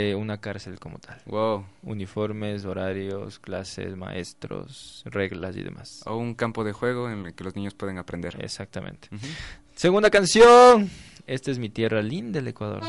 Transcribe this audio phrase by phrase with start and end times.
[0.00, 1.20] Una cárcel como tal.
[1.26, 1.64] Wow.
[1.82, 6.02] Uniformes, horarios, clases, maestros, reglas y demás.
[6.06, 8.36] O un campo de juego en el que los niños pueden aprender.
[8.40, 9.08] Exactamente.
[9.74, 10.88] Segunda canción.
[11.26, 12.80] Esta es mi tierra linda, el Ecuador.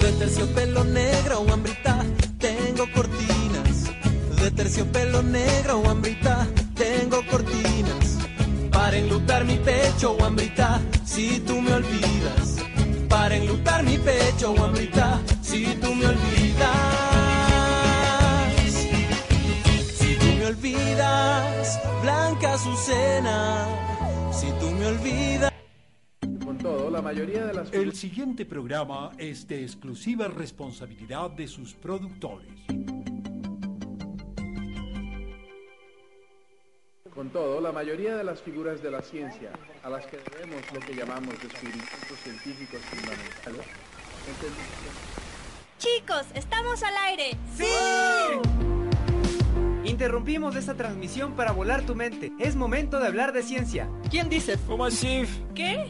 [0.00, 2.06] De terciopelo negro o hambrita,
[2.38, 3.90] tengo cortinas.
[4.40, 4.99] De terciopelo
[11.10, 12.56] si tú me olvidas.
[13.08, 16.76] Para enlutar mi pecho, Wambrita, si tú me olvidas.
[19.98, 23.66] Si tú me olvidas, Blanca Azucena,
[24.32, 25.52] si tú me olvidas.
[26.44, 27.72] Con todo, la mayoría de las...
[27.72, 32.48] El siguiente programa es de exclusiva responsabilidad de sus productores.
[37.14, 39.50] Con todo, la mayoría de las figuras de la ciencia,
[39.82, 43.66] a las que debemos lo que llamamos descubrimientos científicos fundamentales,
[45.78, 47.36] Chicos, estamos al aire.
[47.56, 47.64] ¡Sí!
[49.84, 52.30] Interrumpimos esta transmisión para volar tu mente.
[52.38, 53.88] Es momento de hablar de ciencia.
[54.08, 54.56] ¿Quién dice?
[55.54, 55.86] ¿Qué?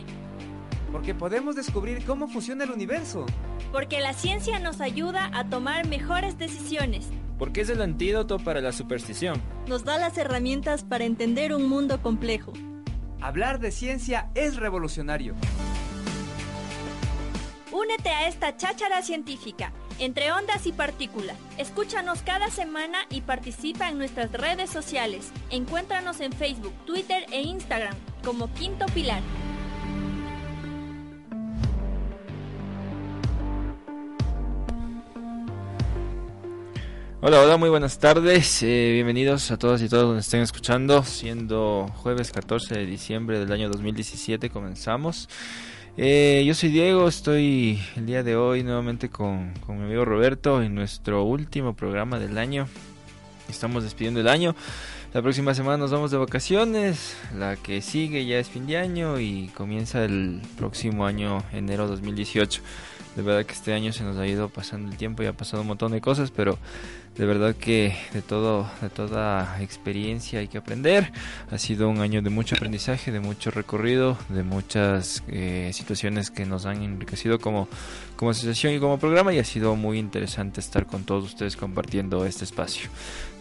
[0.90, 3.26] Porque podemos descubrir cómo funciona el universo.
[3.72, 7.08] Porque la ciencia nos ayuda a tomar mejores decisiones
[7.40, 9.40] porque es el antídoto para la superstición.
[9.66, 12.52] Nos da las herramientas para entender un mundo complejo.
[13.22, 15.34] Hablar de ciencia es revolucionario.
[17.72, 21.38] Únete a esta cháchara científica, entre ondas y partículas.
[21.56, 25.32] Escúchanos cada semana y participa en nuestras redes sociales.
[25.48, 29.22] Encuéntranos en Facebook, Twitter e Instagram como Quinto Pilar.
[37.22, 38.62] Hola, hola, muy buenas tardes.
[38.62, 41.02] Eh, bienvenidos a todas y todos donde estén escuchando.
[41.02, 45.28] Siendo jueves 14 de diciembre del año 2017, comenzamos.
[45.98, 50.62] Eh, yo soy Diego, estoy el día de hoy nuevamente con, con mi amigo Roberto
[50.62, 52.66] en nuestro último programa del año.
[53.50, 54.56] Estamos despidiendo el año.
[55.12, 57.18] La próxima semana nos vamos de vacaciones.
[57.38, 62.62] La que sigue ya es fin de año y comienza el próximo año, enero 2018.
[63.20, 65.60] De verdad que este año se nos ha ido pasando el tiempo y ha pasado
[65.60, 66.56] un montón de cosas, pero
[67.16, 71.12] de verdad que de todo de toda experiencia hay que aprender.
[71.50, 76.46] Ha sido un año de mucho aprendizaje de mucho recorrido de muchas eh, situaciones que
[76.46, 77.68] nos han enriquecido como
[78.16, 82.24] como asociación y como programa y ha sido muy interesante estar con todos ustedes compartiendo
[82.24, 82.88] este espacio.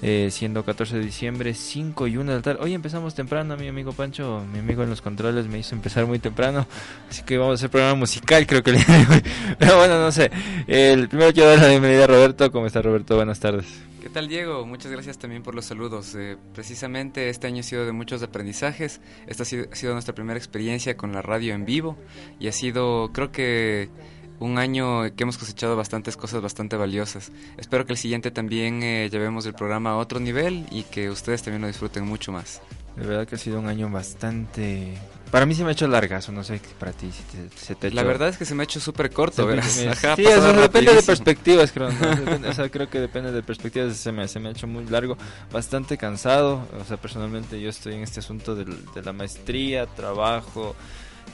[0.02, 2.60] Eh, siendo 14 de diciembre 5 y 1 de la tarde.
[2.64, 6.20] Hoy empezamos temprano mi amigo Pancho mi amigo en los controles me hizo empezar muy
[6.20, 6.66] temprano.
[7.10, 8.72] Así que vamos a hacer programa musical creo que
[9.76, 10.32] bueno no sé
[10.68, 14.30] el primero quiero dar la bienvenida a Roberto cómo está Roberto buenas tardes ¿Qué tal
[14.30, 14.66] Diego?
[14.66, 16.16] Muchas gracias también por los saludos.
[16.16, 19.02] Eh, precisamente este año ha sido de muchos aprendizajes.
[19.28, 21.98] Esta ha sido, nuestra primera experiencia con la radio en vivo
[22.40, 23.90] y ha sido, creo que,
[24.40, 27.32] un año que hemos cosechado bastantes cosas bastante valiosas.
[27.58, 31.44] Espero que el siguiente también eh, llevemos el programa a otro nivel y que ustedes
[31.44, 32.62] también lo disfruten mucho más.
[32.96, 34.98] De verdad que ha sido un año bastante
[35.32, 37.24] para mí se me ha hecho largazo, no sé para ti si
[37.56, 37.96] se te ha hecho...
[37.96, 39.64] La verdad es que se me ha hecho súper corto, ¿verdad?
[39.64, 39.86] sí,
[40.26, 41.90] eso depende de perspectivas, creo.
[42.50, 43.96] o sea, creo que depende de perspectivas.
[43.96, 45.18] Se me, se me ha hecho muy largo,
[45.52, 46.68] bastante cansado.
[46.82, 48.66] O sea, personalmente yo estoy en este asunto de,
[49.04, 50.76] la maestría, trabajo,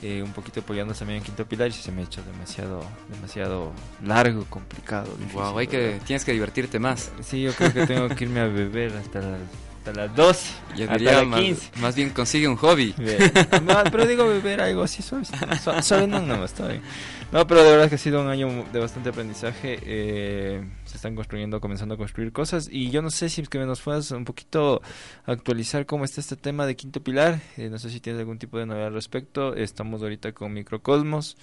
[0.01, 3.71] eh, un poquito apoyando también en Quinto Pilar y se me ha hecho demasiado demasiado
[4.03, 5.07] largo, complicado.
[5.33, 7.11] wow, hay que, tienes que divertirte más.
[7.21, 9.39] Sí, yo creo que tengo que irme a beber hasta las
[9.85, 10.45] hasta las 2.
[10.77, 11.71] Yo diría más, 15.
[11.79, 12.95] más bien consigue un hobby.
[13.91, 15.25] pero digo beber algo así suave.
[15.81, 16.81] Suave no, no, está bien.
[17.31, 19.79] No, pero de verdad que ha sido un año de bastante aprendizaje.
[19.83, 22.69] Eh, se están construyendo, comenzando a construir cosas.
[22.71, 24.81] Y yo no sé si es que nos puedas un poquito
[25.25, 27.41] actualizar cómo está este tema de Quinto Pilar.
[27.57, 29.55] Eh, no sé si tienes algún tipo de novedad al respecto.
[29.55, 31.35] Estamos ahorita con Microcosmos,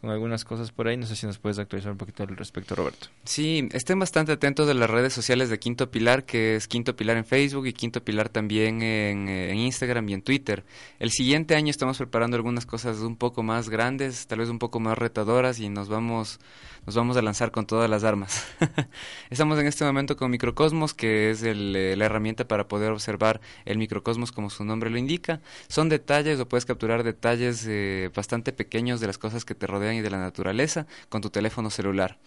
[0.00, 0.96] con algunas cosas por ahí.
[0.96, 3.08] No sé si nos puedes actualizar un poquito al respecto, Roberto.
[3.24, 7.16] Sí, estén bastante atentos de las redes sociales de Quinto Pilar, que es Quinto Pilar
[7.16, 10.62] en Facebook y Quinto Pilar también en, en Instagram y en Twitter.
[10.98, 14.78] El siguiente año estamos preparando algunas cosas un poco más grandes, tal vez un poco
[14.78, 15.21] más retadoras
[15.58, 16.40] y nos vamos
[16.84, 18.44] nos vamos a lanzar con todas las armas.
[19.30, 23.78] Estamos en este momento con Microcosmos, que es eh, la herramienta para poder observar el
[23.78, 25.40] microcosmos como su nombre lo indica.
[25.68, 29.94] Son detalles o puedes capturar detalles eh, bastante pequeños de las cosas que te rodean
[29.94, 32.18] y de la naturaleza con tu teléfono celular.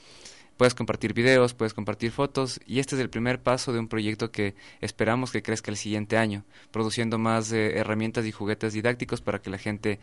[0.57, 4.31] Puedes compartir videos, puedes compartir fotos y este es el primer paso de un proyecto
[4.31, 9.40] que esperamos que crezca el siguiente año, produciendo más eh, herramientas y juguetes didácticos para
[9.40, 10.00] que la gente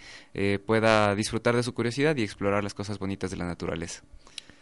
[0.66, 4.02] pueda disfrutar de su curiosidad y explorar las cosas bonitas de la naturaleza.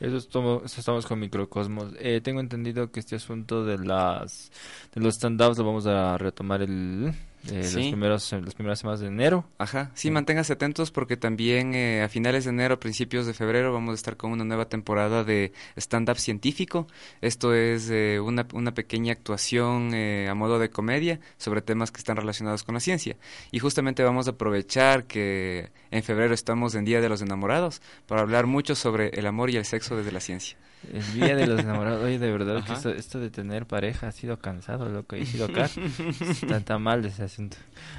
[0.00, 0.16] Eso,
[0.64, 1.92] estamos con Microcosmos.
[1.98, 4.50] Eh, tengo entendido que este asunto de las
[4.94, 7.12] de los stand-ups lo vamos a retomar el
[7.48, 9.46] eh, los primeros, las primeras semanas de enero.
[9.58, 13.92] Ajá, sí, manténgase atentos porque también eh, a finales de enero, principios de febrero, vamos
[13.92, 16.87] a estar con una nueva temporada de stand-up científico.
[17.20, 22.16] Esto es eh, una, una, pequeña actuación a modo de comedia sobre temas que están
[22.16, 23.16] relacionados con la ciencia.
[23.50, 28.20] Y justamente vamos a aprovechar que en febrero estamos en Día de los Enamorados para
[28.20, 30.56] hablar mucho sobre el amor y el sexo desde la ciencia.
[30.92, 32.02] El día de los enamorados.
[32.02, 35.16] Oye, de verdad que esto, de tener pareja ha sido cansado, loco.
[35.16, 35.68] Y sido acá.
[36.30, 37.56] está tan mal ese asunto.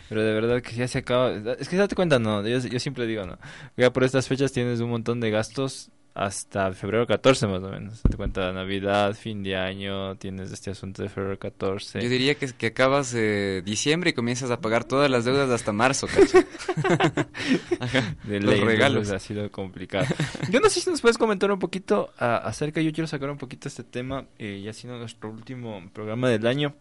[0.09, 1.31] Pero de verdad que ya se acaba.
[1.59, 2.45] Es que date cuenta, no.
[2.47, 3.37] Yo, yo siempre digo, no.
[3.77, 8.01] Ya por estas fechas tienes un montón de gastos hasta febrero 14 más o menos.
[8.01, 12.01] Te cuenta Navidad, fin de año, tienes este asunto de febrero 14.
[12.01, 15.71] Yo diría que, que acabas eh, diciembre y comienzas a pagar todas las deudas hasta
[15.71, 16.39] marzo, cacho.
[18.23, 19.09] de Los regalos.
[19.11, 20.05] Ha sido complicado.
[20.49, 23.67] Yo no sé si nos puedes comentar un poquito acerca, yo quiero sacar un poquito
[23.67, 26.75] este tema, eh, ya siendo nuestro último programa del año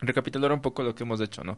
[0.00, 1.56] recapitular un poco lo que hemos hecho, ¿no?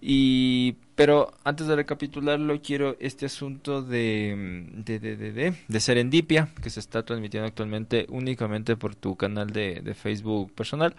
[0.00, 6.70] Y pero antes de recapitularlo quiero este asunto de de, de, de, de, Serendipia que
[6.70, 10.94] se está transmitiendo actualmente únicamente por tu canal de, de Facebook personal.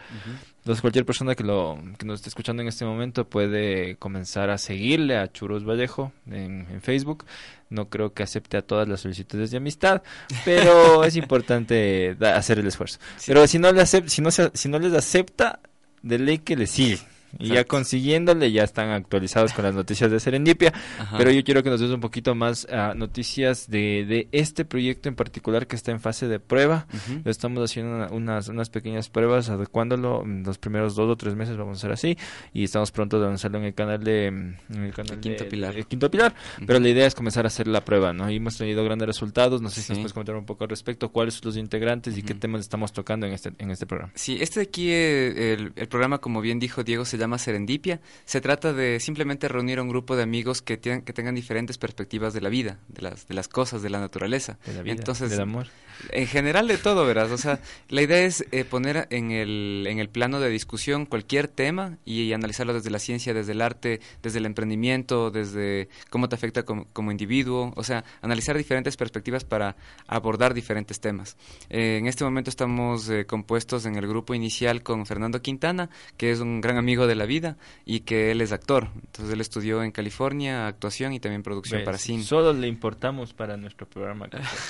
[0.60, 4.58] Entonces cualquier persona que lo que nos esté escuchando en este momento puede comenzar a
[4.58, 7.26] seguirle a Churros Vallejo en, en Facebook.
[7.70, 10.04] No creo que acepte a todas las solicitudes de amistad,
[10.44, 13.00] pero es importante hacer el esfuerzo.
[13.26, 15.60] Pero si no le si no si no les acepta
[16.06, 17.00] de ley que le sigue.
[17.38, 20.74] Y ya consiguiéndole, ya están actualizados con las noticias de Serendipia.
[21.18, 25.10] Pero yo quiero que nos des un poquito más uh, noticias de, de, este proyecto
[25.10, 26.88] en particular que está en fase de prueba.
[27.26, 30.24] Estamos haciendo unas, unas pequeñas pruebas, adecuándolo.
[30.26, 32.18] Los primeros dos o tres meses vamos a hacer así.
[32.54, 34.28] Y estamos pronto de lanzarlo en el canal de.
[34.28, 35.86] En el canal Quinto Pilar.
[35.86, 36.36] Quinto Pilar.
[36.66, 38.30] Pero la idea es comenzar a hacer la prueba, ¿no?
[38.30, 39.62] Y hemos tenido grandes resultados.
[39.62, 41.10] No sé si nos puedes comentar un poco al respecto.
[41.10, 44.12] ¿Cuáles son los integrantes y qué temas estamos tocando en este, en este programa?
[44.16, 47.38] Sí, este de aquí, eh, el, el programa, como bien dijo Diego, se llama llama
[47.38, 48.00] Serendipia.
[48.26, 52.34] Se trata de simplemente reunir a un grupo de amigos que, que tengan diferentes perspectivas
[52.34, 54.58] de la vida, de las, de las cosas, de la naturaleza.
[54.66, 55.68] De la vida, Entonces, del amor.
[56.12, 57.32] En general de todo, verás.
[57.32, 61.48] O sea, la idea es eh, poner en el, en el plano de discusión cualquier
[61.48, 66.36] tema y, analizarlo desde la ciencia, desde el arte, desde el emprendimiento, desde cómo te
[66.36, 67.74] afecta como, como individuo.
[67.76, 69.76] O sea, analizar diferentes perspectivas para
[70.08, 71.38] abordar diferentes temas.
[71.70, 76.32] Eh, en este momento estamos eh, compuestos en el grupo inicial con Fernando Quintana, que
[76.32, 78.90] es un gran amigo de la vida y que él es actor.
[78.96, 82.24] Entonces él estudió en California actuación y también producción para cine.
[82.24, 84.28] Solo le importamos para nuestro programa.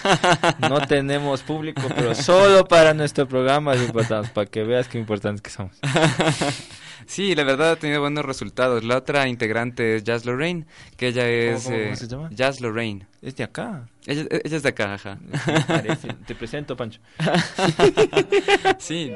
[0.59, 5.41] no tenemos público, pero solo para nuestro programa le importamos, para que veas qué importantes
[5.41, 5.77] que somos.
[7.05, 8.83] Sí, la verdad ha tenido buenos resultados.
[8.83, 10.65] La otra integrante es Jazz Lorraine,
[10.97, 11.63] que ella es...
[11.63, 12.29] ¿Cómo, cómo, se llama?
[12.31, 13.05] Jazz Lorraine.
[13.21, 13.87] Es de acá.
[14.05, 15.17] Ella, ella, es de acá, ajá.
[16.27, 16.99] Te presento, Pancho.
[18.77, 19.11] sí.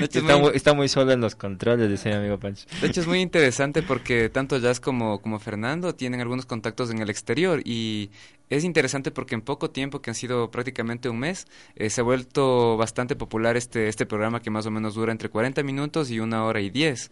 [0.00, 2.66] está, muy, está, muy sola en los controles, decía mi amigo Pancho.
[2.80, 7.02] De hecho, es muy interesante porque tanto Jazz como, como Fernando tienen algunos contactos en
[7.02, 8.10] el exterior y
[8.50, 12.04] es interesante porque en poco tiempo, que han sido prácticamente un mes, eh, se ha
[12.04, 16.20] vuelto bastante popular este, este programa que más o menos dura entre 40 minutos y
[16.20, 17.10] una hora y 10.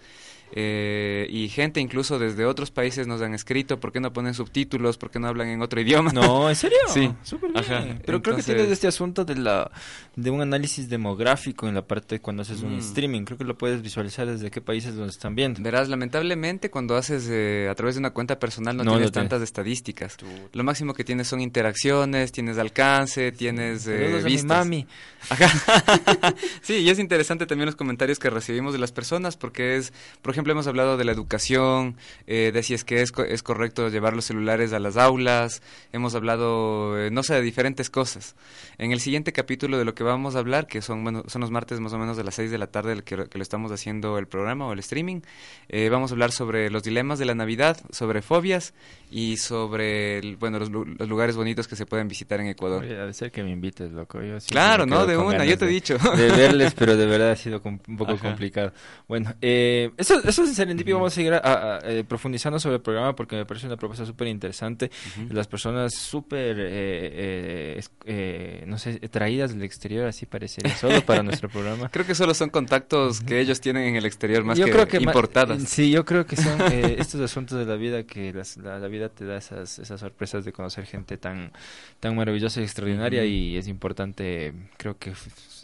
[0.52, 4.96] Eh, y gente incluso desde otros países nos han escrito por qué no ponen subtítulos,
[4.96, 6.12] por qué no hablan en otro idioma.
[6.12, 6.78] No, ¿en serio?
[6.88, 7.12] Sí.
[7.22, 8.02] Súper bien.
[8.04, 9.70] Pero creo que tienes este asunto de la
[10.16, 12.80] de un análisis demográfico en la parte cuando haces un mm.
[12.80, 13.24] streaming.
[13.24, 15.62] Creo que lo puedes visualizar desde qué países los están viendo.
[15.62, 20.16] Verás, lamentablemente cuando haces eh, a través de una cuenta personal no, tienes tantas estadísticas.
[20.52, 24.44] Lo máximo que tienes son interacciones, tienes alcance, tienes eh, vistas.
[24.44, 24.86] mami.
[26.62, 29.92] sí, y es interesante también los comentarios que recibimos de las personas porque es,
[30.22, 33.88] por ejemplo, hemos hablado de la educación, eh, de si es que es, es, correcto
[33.88, 38.36] llevar los celulares a las aulas, hemos hablado, eh, no sé, de diferentes cosas.
[38.78, 41.50] En el siguiente capítulo de lo que vamos a hablar, que son, bueno, son los
[41.50, 44.18] martes más o menos de las 6 de la tarde que, que lo estamos haciendo
[44.18, 45.20] el programa o el streaming,
[45.68, 48.74] eh, vamos a hablar sobre los dilemas de la Navidad, sobre fobias
[49.10, 52.82] y sobre, bueno, los, los, lugares bonitos que se pueden visitar en Ecuador.
[52.82, 54.22] Oye, debe ser que me invites, loco.
[54.22, 55.06] Yo claro, ¿no?
[55.06, 55.98] De una, yo te he dicho.
[56.16, 58.72] De verles, pero de verdad ha sido un poco complicado.
[59.06, 60.96] Bueno, eh, eso eso es serendipio.
[60.96, 64.90] Vamos a seguir eh, profundizando sobre el programa porque me parece una propuesta súper interesante.
[65.30, 71.48] Las personas súper, eh, eh, no sé, traídas del exterior, así parecería, solo para nuestro
[71.48, 71.88] programa.
[71.92, 74.98] Creo que solo son contactos que ellos tienen en el exterior más que, creo que
[74.98, 75.62] importadas.
[75.64, 78.32] sí, yo creo que son estos asuntos de la vida que
[78.62, 81.52] la, vida te da esas, esas sorpresas de conocer gente tan,
[82.00, 85.12] tan maravillosa y extraordinaria y es importante, creo que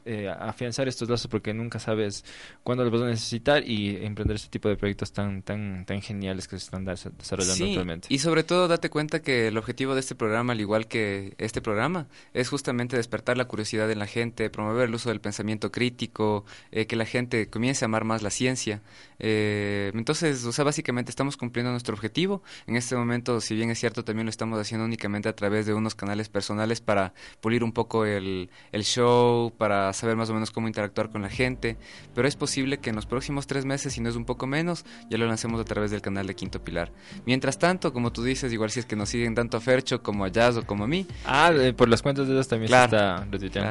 [0.05, 2.25] eh, afianzar estos lazos porque nunca sabes
[2.63, 6.47] cuándo los vas a necesitar y emprender este tipo de proyectos tan tan tan geniales
[6.47, 8.09] que se están desarrollando actualmente.
[8.11, 11.61] Y sobre todo date cuenta que el objetivo de este programa, al igual que este
[11.61, 16.45] programa, es justamente despertar la curiosidad en la gente, promover el uso del pensamiento crítico,
[16.71, 18.83] eh, que la gente comience a amar más la ciencia.
[19.19, 22.43] Eh, entonces, o sea, básicamente estamos cumpliendo nuestro objetivo.
[22.67, 25.73] En este momento, si bien es cierto, también lo estamos haciendo únicamente a través de
[25.73, 30.51] unos canales personales para pulir un poco el, el show, para saber más o menos
[30.51, 31.77] cómo interactuar con la gente,
[32.15, 34.85] pero es posible que en los próximos tres meses, si no es un poco menos,
[35.11, 36.93] ya lo lancemos a través del canal de Quinto Pilar.
[37.27, 40.25] Mientras tanto, como tú dices, igual si es que nos siguen tanto a Fercho como
[40.25, 41.07] a Jazz o como a mí.
[41.25, 43.27] Ah, por las cuentas de ellos también está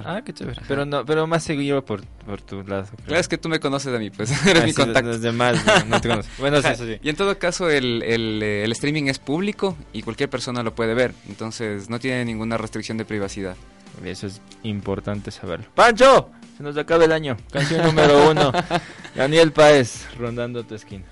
[0.06, 0.62] Ah, qué chévere.
[0.68, 2.88] Pero, no, pero más seguido por, por tu lado.
[3.06, 5.10] Claro, es que tú me conoces a mí, pues eres ah, mi contacto.
[5.10, 6.32] Los demás no, te conozco.
[6.40, 6.98] Bueno, sí, eso sí.
[7.02, 10.94] Y en todo caso, el, el, el streaming es público y cualquier persona lo puede
[10.94, 13.56] ver, entonces no tiene ninguna restricción de privacidad.
[14.04, 15.66] Eso es importante saberlo.
[15.74, 16.32] ¡Pancho!
[16.58, 17.38] Se nos acaba el año.
[17.52, 18.52] Canción número uno.
[19.16, 21.06] Daniel Paez, rondando tu esquina.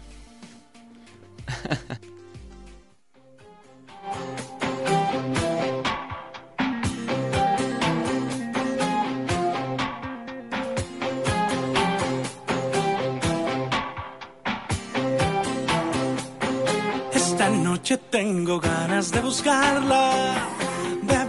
[17.14, 20.61] Esta noche tengo ganas de buscarla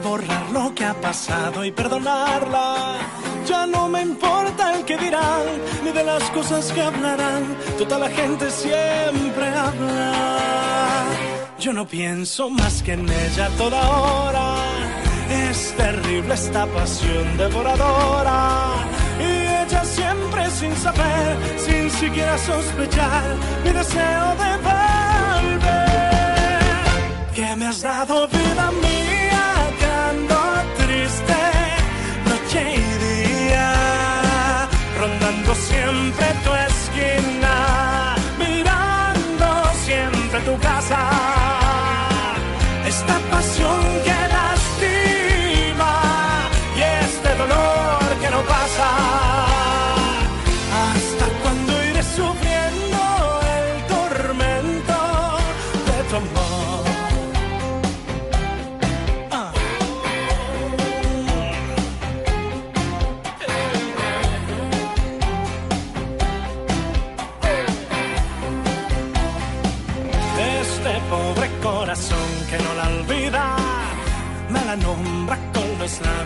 [0.02, 2.96] borrar lo que ha pasado y perdonarla.
[3.46, 5.44] Ya no me importa el que dirán,
[5.84, 7.56] ni de las cosas que hablarán.
[7.78, 11.04] Toda la gente siempre habla.
[11.58, 14.54] Yo no pienso más que en ella toda hora.
[15.48, 18.74] Es terrible esta pasión devoradora.
[19.18, 19.24] Y
[19.64, 23.24] ella siempre sin saber, sin siquiera sospechar,
[23.64, 25.82] mi deseo de volver.
[27.34, 29.01] Que me has dado vida mía
[35.00, 39.47] rondando siempre tu esquina, mirando
[39.85, 41.41] siempre tu casa.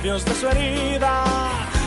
[0.07, 1.25] De su herida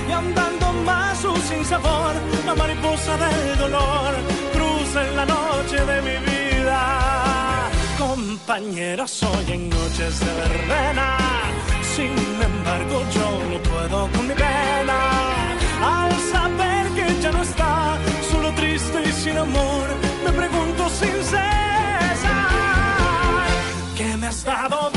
[0.09, 2.13] y andando más su sin sabor,
[2.45, 4.13] la mariposa del dolor
[4.51, 7.69] cruza en la noche de mi vida.
[7.97, 11.17] Compañero, soy en noches de verbena,
[11.95, 12.11] sin
[12.43, 14.99] embargo yo no puedo con mi pena.
[15.81, 17.97] Al saber que ya no está,
[18.29, 19.88] solo triste y sin amor,
[20.25, 22.49] me pregunto sin cesar,
[23.95, 24.88] ¿qué me has dado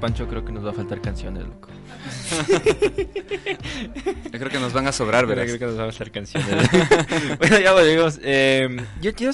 [0.00, 1.68] Pancho, creo que nos va a faltar canciones, loco.
[4.32, 5.44] Yo creo que nos van a sobrar, ¿verdad?
[5.44, 6.68] Creo que nos van a faltar canciones.
[7.38, 8.18] bueno, ya volvemos.
[8.22, 9.32] Eh, yo, quiero,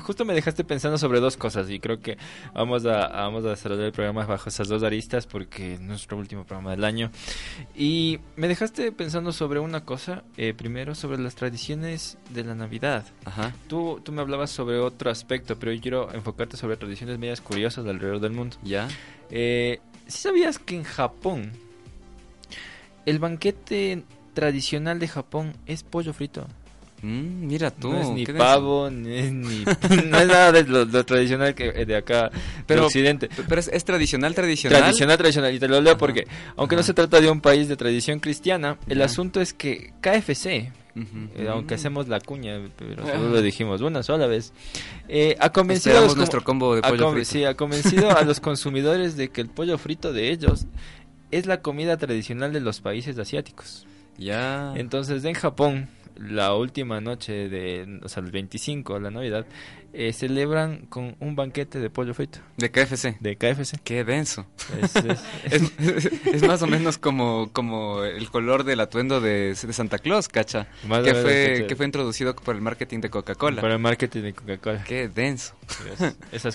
[0.00, 2.18] justo me dejaste pensando sobre dos cosas y creo que
[2.52, 6.44] vamos a, vamos a desarrollar el programa bajo esas dos aristas porque es nuestro último
[6.44, 7.10] programa del año.
[7.76, 13.04] Y me dejaste pensando sobre una cosa, eh, primero sobre las tradiciones de la Navidad.
[13.24, 13.52] Ajá.
[13.68, 17.86] Tú, tú me hablabas sobre otro aspecto, pero yo quiero enfocarte sobre tradiciones medias curiosas
[17.86, 18.56] alrededor del mundo.
[18.64, 18.88] ¿Ya?
[19.30, 21.52] Eh, sabías que en Japón
[23.06, 24.02] el banquete
[24.34, 26.46] tradicional de Japón es pollo frito?
[27.02, 27.90] Mm, mira tú.
[27.90, 29.64] No es ni pavo, ni, es ni,
[30.06, 32.30] no es nada de lo, tradicional que de acá,
[32.66, 33.30] pero, Occidente.
[33.48, 34.80] Pero es, tradicional, tradicional.
[34.80, 35.54] Tradicional, tradicional.
[35.54, 36.26] Y te lo leo porque,
[36.56, 40.72] aunque no se trata de un país de tradición cristiana, el asunto es que KFC,
[40.94, 44.52] eh, aunque hacemos la cuña, pero solo lo dijimos una sola vez,
[45.08, 47.24] eh, ha convencido a los, nuestro combo de pollo frito.
[47.24, 50.66] Sí, ha convencido a los consumidores de que el pollo frito de ellos
[51.30, 53.86] es la comida tradicional de los países asiáticos.
[54.18, 54.74] Ya.
[54.76, 55.88] Entonces, en Japón,
[56.20, 59.46] la última noche de, o sea, el 25, la Navidad,
[59.92, 62.40] eh, celebran con un banquete de pollo frito.
[62.56, 63.16] De KFC.
[63.20, 63.80] De KFC.
[63.82, 64.46] Qué denso.
[65.50, 70.68] Es, más o menos como, como el color del atuendo de, Santa Claus, cacha.
[71.04, 73.60] que fue, que fue introducido por el marketing de Coca-Cola.
[73.60, 74.84] Por el marketing de Coca-Cola.
[74.84, 75.54] Qué denso.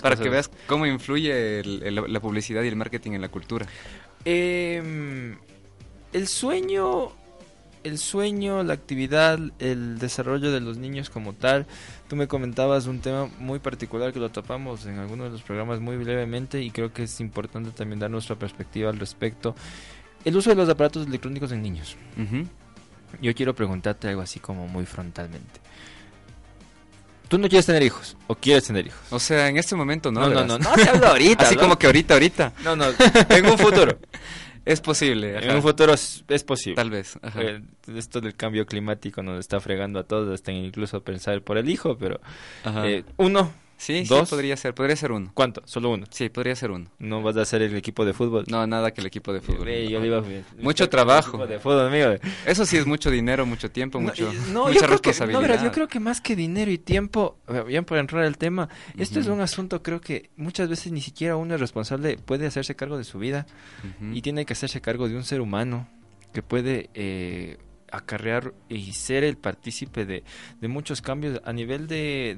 [0.00, 3.66] Para que veas cómo influye la publicidad y el marketing en la cultura.
[4.24, 5.36] Eh,
[6.12, 7.12] el sueño,
[7.86, 11.66] el sueño, la actividad, el desarrollo de los niños como tal.
[12.08, 15.80] Tú me comentabas un tema muy particular que lo topamos en algunos de los programas
[15.80, 19.54] muy brevemente y creo que es importante también dar nuestra perspectiva al respecto.
[20.24, 21.96] El uso de los aparatos electrónicos en niños.
[23.22, 25.60] Yo quiero preguntarte algo así como muy frontalmente.
[27.28, 29.00] Tú no quieres tener hijos o quieres tener hijos.
[29.10, 30.28] O sea, en este momento no.
[30.28, 31.44] No, no, no, no, te hablo ahorita.
[31.46, 32.52] Así como que ahorita, ahorita.
[32.62, 32.86] No, no,
[33.30, 33.98] en un futuro.
[34.66, 35.38] Es posible.
[35.38, 36.74] En un futuro es, posible.
[36.74, 37.16] Tal vez.
[37.36, 37.62] Eh,
[37.96, 41.96] esto del cambio climático nos está fregando a todos, hasta incluso pensar por el hijo,
[41.96, 42.20] pero
[42.84, 44.28] eh, uno Sí, ¿Dos?
[44.28, 45.30] sí, podría ser, podría ser uno.
[45.34, 45.62] ¿Cuánto?
[45.66, 46.06] ¿Solo uno?
[46.10, 46.90] Sí, podría ser uno.
[46.98, 48.44] ¿No vas a hacer el equipo de fútbol?
[48.48, 50.44] No, nada que el equipo de fútbol.
[50.60, 51.46] mucho trabajo.
[51.46, 52.14] De fútbol, amigo.
[52.46, 55.40] Eso sí es mucho dinero, mucho tiempo, mucho, mucha responsabilidad.
[55.40, 59.20] no, yo creo que más que dinero y tiempo, bien por entrar al tema, esto
[59.20, 62.98] es un asunto creo que muchas veces ni siquiera uno es responsable, puede hacerse cargo
[62.98, 63.46] de su vida
[64.12, 65.88] y tiene que hacerse cargo de un ser humano
[66.32, 67.58] que puede eh,
[67.96, 70.24] acarrear y ser el partícipe de,
[70.60, 72.36] de muchos cambios a nivel de,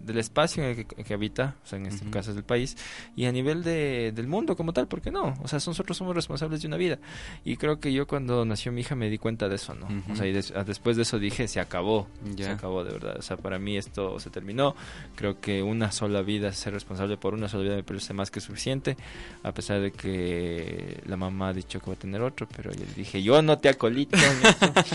[0.00, 2.76] del espacio en el que, habita, o sea, en este caso es del país,
[3.16, 5.34] y a nivel de, del mundo como tal, ¿por qué no?
[5.42, 6.98] O sea, nosotros somos responsables de una vida.
[7.44, 9.88] Y creo que yo cuando nació mi hija me di cuenta de eso, ¿no?
[10.10, 13.16] O sea, y después de eso dije, se acabó, se acabó de verdad.
[13.18, 14.74] O sea, para mí esto se terminó.
[15.16, 18.40] Creo que una sola vida, ser responsable por una sola vida me parece más que
[18.40, 18.96] suficiente,
[19.42, 22.84] a pesar de que la mamá ha dicho que va a tener otro, pero yo
[22.84, 24.72] le dije, yo no te acolito en eso.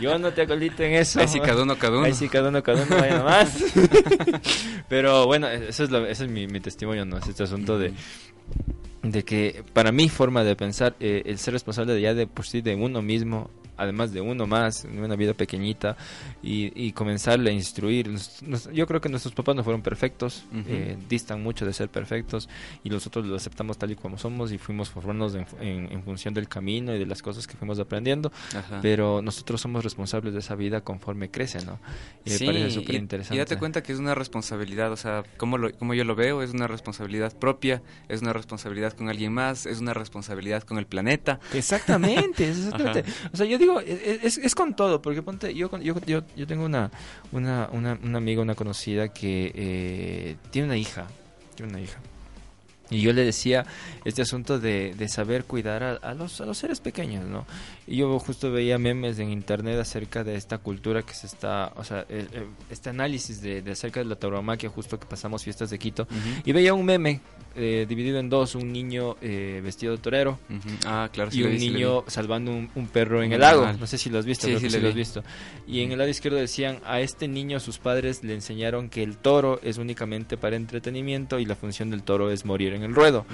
[0.00, 1.20] Yo no te acolito en eso.
[1.20, 2.06] Ahí sí, cada uno, cada uno.
[2.06, 3.64] Ahí sí, cada uno, cada uno, vaya nomás.
[4.88, 7.18] Pero bueno, eso es, ese es mi, mi testimonio, ¿no?
[7.18, 7.92] Es este asunto de
[9.02, 12.46] de que para mi forma de pensar eh, el ser responsable de ya de por
[12.46, 15.96] sí de uno mismo además de uno más, una vida pequeñita,
[16.42, 18.10] y, y comenzarle a instruir.
[18.72, 22.48] yo creo que nuestros papás no fueron perfectos, eh, distan mucho de ser perfectos,
[22.84, 26.48] y nosotros lo aceptamos tal y como somos y fuimos formándonos en, en, función del
[26.48, 28.32] camino y de las cosas que fuimos aprendiendo,
[28.82, 31.78] pero nosotros somos responsables de esa vida conforme crece, ¿no?
[32.24, 33.36] Y me parece súper interesante.
[33.36, 36.42] Y, date cuenta que es una responsabilidad, o sea, como, lo, como yo lo veo,
[36.42, 40.86] es una responsabilidad propia, es una responsabilidad con alguien más, es una responsabilidad con el
[40.86, 41.40] planeta.
[41.54, 43.04] Exactamente, exactamente.
[43.32, 46.64] O sea, yo digo, es, es, con todo, porque ponte, yo, yo, yo, yo tengo
[46.64, 46.90] una,
[47.32, 51.06] una, una, una, amiga, una conocida que eh, tiene una hija,
[51.54, 51.98] tiene una hija.
[52.90, 53.66] Y yo le decía
[54.04, 57.46] este asunto de, de saber cuidar a, los, a los seres pequeños, ¿no?
[57.90, 61.82] Y yo justo veía memes en internet acerca de esta cultura que se está, o
[61.82, 65.70] sea, eh, eh, este análisis de, de, acerca de la tauromaquia, justo que pasamos fiestas
[65.70, 66.06] de Quito,
[66.44, 67.22] y veía un meme
[67.56, 70.38] eh, dividido en dos, un niño vestido de torero
[70.86, 73.72] ah, claro, y un niño salvando un, perro en el lago.
[73.72, 75.24] No sé si lo has visto, sí, sí, lo has visto.
[75.66, 79.16] Y en el lado izquierdo decían, a este niño sus padres le enseñaron que el
[79.16, 83.26] toro es únicamente para entretenimiento y la función del toro es morir en el ruedo.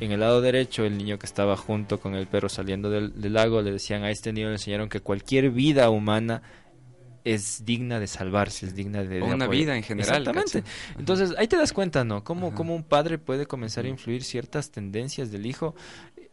[0.00, 3.62] En el lado derecho, el niño que estaba junto con el perro saliendo del, lago,
[3.62, 6.42] le decían a este niño, le enseñaron que cualquier vida humana
[7.24, 9.22] es digna de salvarse, es digna de...
[9.22, 10.22] una vida en general.
[10.22, 10.64] Exactamente.
[10.98, 12.24] Entonces, ahí te das cuenta, ¿no?
[12.24, 15.74] Cómo, cómo un padre puede comenzar a influir ciertas tendencias del hijo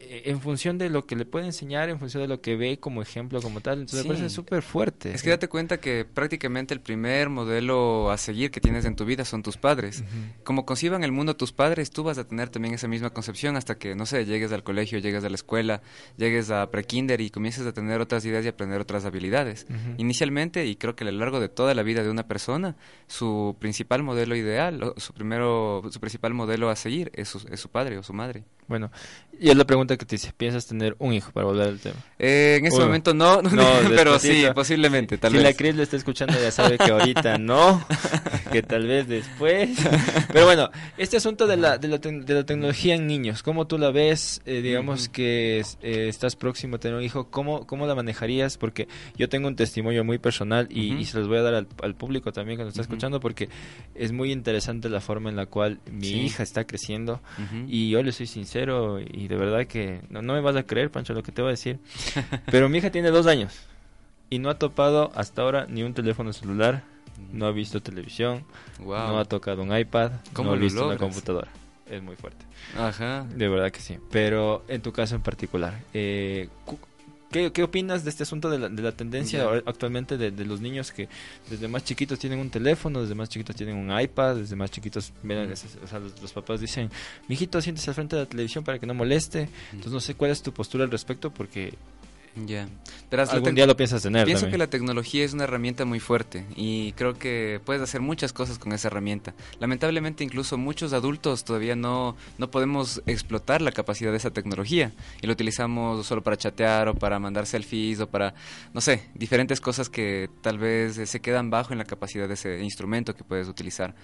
[0.00, 3.02] en función de lo que le puede enseñar, en función de lo que ve como
[3.02, 3.80] ejemplo, como tal.
[3.80, 5.12] Entonces me parece súper fuerte.
[5.12, 9.04] Es que date cuenta que prácticamente el primer modelo a seguir que tienes en tu
[9.04, 10.02] vida son tus padres.
[10.42, 13.78] Como conciban el mundo tus padres, tú vas a tener también esa misma concepción hasta
[13.78, 15.82] que, no sé, llegues al colegio, llegues a la escuela,
[16.16, 19.66] llegues a prekinder y comiences a tener otras ideas y aprender otras habilidades.
[19.98, 23.56] Inicialmente, y creo que a lo largo de toda la vida de una persona, su
[23.58, 27.98] principal modelo ideal, su primero, su principal modelo a seguir es su, es su padre
[27.98, 28.44] o su madre.
[28.70, 28.88] Bueno,
[29.36, 31.96] y es la pregunta que te dice, ¿piensas tener un hijo para volver al tema?
[32.20, 33.40] Eh, en este momento no,
[33.96, 35.46] pero sí, posiblemente, tal si vez.
[35.46, 37.84] Si la Cris lo está escuchando ya sabe que ahorita no,
[38.52, 39.70] que tal vez después.
[40.32, 43.76] Pero bueno, este asunto de la, de la, de la tecnología en niños, ¿cómo tú
[43.76, 44.40] la ves?
[44.46, 48.56] Eh, digamos que eh, estás próximo a tener un hijo, ¿cómo, ¿cómo la manejarías?
[48.56, 52.30] Porque yo tengo un testimonio muy personal y, se los voy a dar al, público
[52.30, 53.48] también que nos está escuchando porque
[53.96, 57.20] es muy interesante la forma en la cual mi hija está creciendo
[57.66, 58.59] y yo le soy sincero
[59.00, 61.52] y de verdad que no, me vas a creer, Pancho, lo que te voy a
[61.52, 61.78] decir.
[62.50, 63.60] Pero mi hija tiene dos años
[64.30, 66.82] y no ha topado hasta ahora ni un teléfono celular,
[67.32, 68.44] no ha visto televisión,
[68.78, 71.48] no ha tocado un iPad, no ha visto una computadora.
[71.86, 72.46] Es muy fuerte.
[72.78, 73.26] Ajá.
[73.34, 73.98] De verdad que sí.
[74.12, 76.48] Pero en tu caso en particular, eh,
[77.30, 80.60] ¿Qué, ¿Qué, opinas de este asunto de la, de la tendencia actualmente de, de, los
[80.60, 81.08] niños que
[81.48, 85.12] desde más chiquitos tienen un teléfono, desde más chiquitos tienen un iPad, desde más chiquitos,
[85.22, 86.90] o sea, los, papás dicen,
[87.28, 89.48] mijito, siéntese al frente de la televisión para que no moleste.
[89.70, 91.74] Entonces no sé cuál es tu postura al respecto porque
[92.34, 92.68] ya.
[93.30, 94.24] Algún día lo piensas tener.
[94.24, 98.32] Pienso que la tecnología es una herramienta muy fuerte y creo que puedes hacer muchas
[98.32, 99.34] cosas con esa herramienta.
[99.58, 105.26] Lamentablemente, incluso muchos adultos todavía no, no podemos explotar la capacidad de esa tecnología y
[105.26, 108.34] lo utilizamos solo para chatear o para mandar selfies o para,
[108.72, 112.62] no sé, diferentes cosas que tal vez se quedan bajo en la capacidad de ese
[112.62, 113.94] instrumento que puedes utilizar.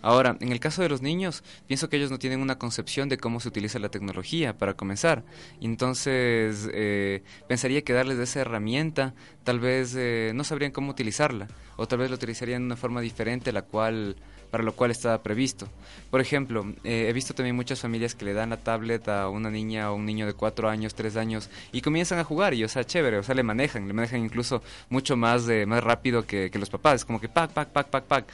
[0.00, 3.16] Ahora, en el caso de los niños, pienso que ellos no tienen una concepción de
[3.16, 5.24] cómo se utiliza la tecnología para comenzar.
[5.62, 11.86] Entonces, eh, pensaría que darles esa herramienta, tal vez eh, no sabrían cómo utilizarla, o
[11.86, 14.16] tal vez lo utilizarían de una forma diferente la cual
[14.50, 15.66] para lo cual estaba previsto.
[16.12, 19.50] Por ejemplo, eh, he visto también muchas familias que le dan la tablet a una
[19.50, 22.68] niña o un niño de cuatro años, tres años y comienzan a jugar y, o
[22.68, 26.50] sea, chévere, o sea, le manejan, le manejan incluso mucho más, de, más rápido que,
[26.52, 28.26] que los papás, como que pac, pac, pac, pac, pac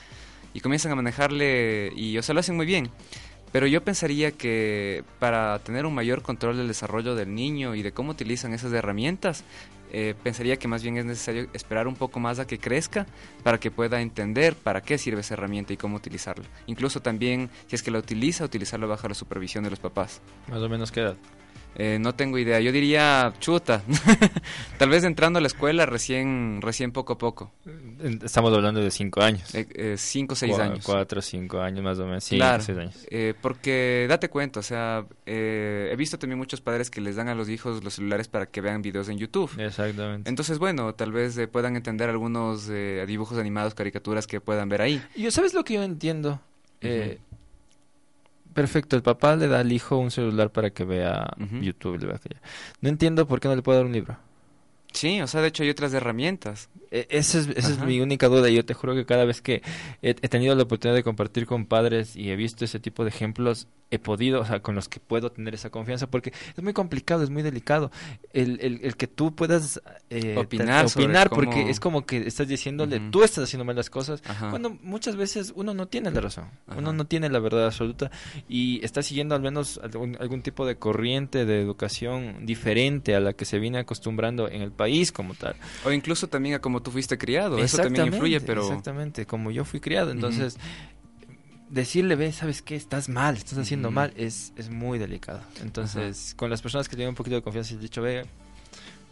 [0.53, 2.90] y comienzan a manejarle y, o sea, lo hacen muy bien.
[3.53, 7.93] Pero yo pensaría que para tener un mayor control del desarrollo del niño y de
[7.93, 9.45] cómo utilizan esas herramientas,
[9.93, 13.07] eh, pensaría que más bien es necesario esperar un poco más a que crezca
[13.43, 16.45] para que pueda entender para qué sirve esa herramienta y cómo utilizarla.
[16.67, 20.21] Incluso también, si es que la utiliza, utilizarla bajo la supervisión de los papás.
[20.49, 21.17] Más o menos qué edad.
[21.76, 22.61] Eh, no tengo idea.
[22.61, 23.83] Yo diría chuta.
[24.78, 27.52] Tal vez entrando a la escuela recién, recién poco a poco.
[28.22, 29.54] Estamos hablando de cinco años.
[29.54, 30.85] Eh, eh cinco o seis años.
[30.85, 32.26] Cuatro, cinco años más o menos.
[32.28, 32.62] claro.
[32.62, 33.06] seis años.
[33.11, 37.35] Eh, porque date cuenta, o sea, he visto también muchos padres que les dan a
[37.35, 39.50] los hijos los celulares para que vean videos en YouTube.
[39.59, 40.28] Exactamente.
[40.28, 42.68] Entonces, bueno, tal vez puedan entender algunos
[43.06, 45.02] dibujos animados, caricaturas que puedan ver ahí.
[45.14, 46.40] ¿Y sabes lo que yo entiendo?
[48.55, 51.29] Perfecto, el papá le da al hijo un celular para que vea
[51.61, 52.19] YouTube.
[52.81, 54.17] No entiendo por qué no le puede dar un libro.
[54.92, 56.68] Sí, o sea, de hecho hay otras herramientas.
[56.90, 58.48] E, esa es, esa es mi única duda.
[58.48, 59.62] Yo te juro que cada vez que
[60.03, 63.68] he, tenido la oportunidad de compartir con padres y he visto ese tipo de ejemplos,
[63.90, 67.22] he podido, o sea, con los que puedo tener esa confianza, porque es muy complicado,
[67.22, 67.90] es muy delicado.
[68.33, 73.00] El, el, el que tú puedas eh, opinar, opinar porque es como que estás diciéndole,
[73.11, 76.92] tú estás haciendo mal las cosas, cuando muchas veces uno no tiene la razón, uno
[76.92, 78.11] no tiene la verdad absoluta
[78.48, 83.33] y está siguiendo al menos algún, algún tipo de corriente de educación diferente a la
[83.33, 85.55] que se viene acostumbrando en el país como tal.
[85.85, 88.62] O incluso también a como tú fuiste criado, eso también influye, pero...
[88.62, 90.57] Exactamente, como yo fui criado, entonces...
[91.69, 92.75] Decirle, ve, ¿sabes qué?
[92.75, 95.40] Estás mal, estás haciendo mal, es, es muy delicado.
[95.62, 98.25] Entonces, con las personas que tienen un poquito de confianza, he dicho, ve,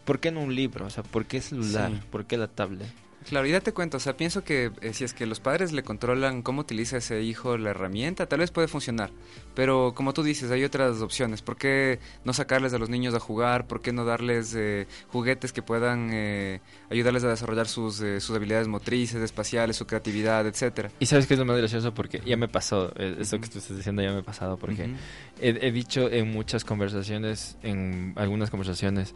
[0.03, 0.85] ¿por qué no un libro?
[0.85, 1.91] O sea, ¿por qué celular?
[2.11, 2.89] ¿Por qué la tablet?
[3.29, 5.83] Claro, y date cuenta, o sea, pienso que eh, si es que los padres le
[5.83, 9.11] controlan cómo utiliza ese hijo la herramienta, tal vez puede funcionar.
[9.53, 11.43] Pero como tú dices, hay otras opciones.
[11.43, 13.67] ¿Por qué no sacarles a los niños a jugar?
[13.67, 18.67] ¿Por qué no darles eh, juguetes que puedan eh, ayudarles a desarrollar sus, sus habilidades
[18.67, 20.89] motrices, espaciales, su creatividad, etcétera?
[20.99, 23.77] Y sabes que es lo más gracioso porque ya me pasó, eso que tú estás
[23.77, 24.89] diciendo ya me ha pasado, porque
[25.39, 29.13] he dicho en muchas conversaciones, en algunas conversaciones,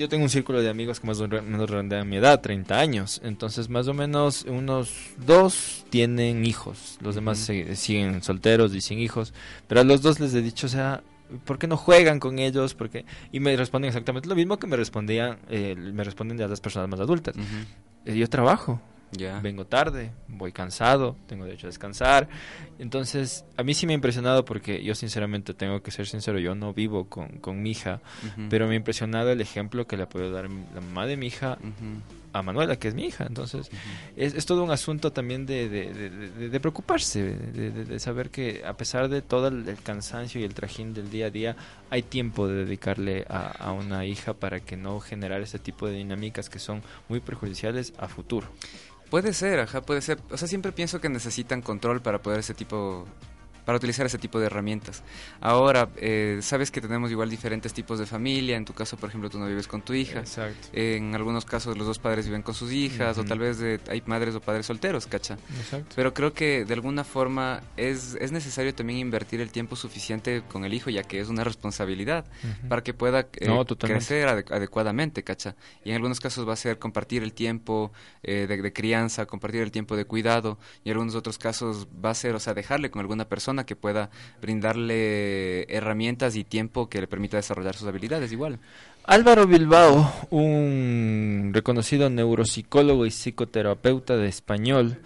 [0.00, 3.20] yo tengo un círculo de amigos que más o menos rondean mi edad, 30 años.
[3.22, 6.96] Entonces, más o menos unos dos tienen hijos.
[7.02, 7.38] Los demás
[7.74, 9.34] siguen solteros y sin hijos.
[9.68, 11.02] Pero a los dos les he dicho, o sea,
[11.44, 12.72] ¿por qué no juegan con ellos?
[12.72, 16.62] Porque Y me responden exactamente lo mismo que me respondían, eh, me responden ya las
[16.62, 17.34] personas más adultas.
[18.06, 18.80] Eh, yo trabajo.
[19.42, 22.28] Vengo tarde, voy cansado, tengo derecho a descansar.
[22.78, 26.54] Entonces, a mí sí me ha impresionado porque yo sinceramente tengo que ser sincero, yo
[26.54, 28.00] no vivo con, con mi hija,
[28.48, 31.58] pero me ha impresionado el ejemplo que le puedo dar la mamá de mi hija
[32.32, 33.26] a Manuela, que es mi hija.
[33.26, 33.70] Entonces,
[34.16, 39.22] es, es, todo un asunto también de, de, preocuparse, de, saber que a pesar de
[39.22, 41.56] todo el, cansancio y el trajín del día a día,
[41.90, 45.94] hay tiempo de dedicarle a, a una hija para que no generar ese tipo de
[45.94, 48.48] dinámicas que son muy perjudiciales a futuro.
[49.10, 50.18] Puede ser, ajá, puede ser.
[50.30, 53.06] O sea, siempre pienso que necesitan control para poder ese tipo
[53.70, 55.04] para utilizar ese tipo de herramientas.
[55.40, 58.56] Ahora, eh, sabes que tenemos igual diferentes tipos de familia.
[58.56, 60.18] En tu caso, por ejemplo, tú no vives con tu hija.
[60.18, 60.70] Exacto.
[60.72, 64.34] en algunos casos, los dos padres viven con sus hijas, o tal vez hay madres
[64.34, 65.38] o padres solteros, ¿cacha?
[65.56, 65.92] Exacto.
[65.94, 70.64] Pero creo que de alguna forma es, es necesario también invertir el tiempo suficiente con
[70.64, 72.24] el hijo, ya que es una responsabilidad,
[72.68, 75.54] para que pueda eh, crecer adecuadamente, ¿cacha?
[75.84, 77.92] Y en algunos casos va a ser compartir el tiempo
[78.24, 82.10] eh, de, de crianza, compartir el tiempo de cuidado, y en algunos otros casos va
[82.10, 87.00] a ser, o sea, dejarle con alguna persona que pueda brindarle herramientas y tiempo que
[87.00, 88.58] le permita desarrollar sus habilidades igual.
[89.04, 94.98] Álvaro Bilbao, un reconocido neuropsicólogo y psicoterapeuta de español,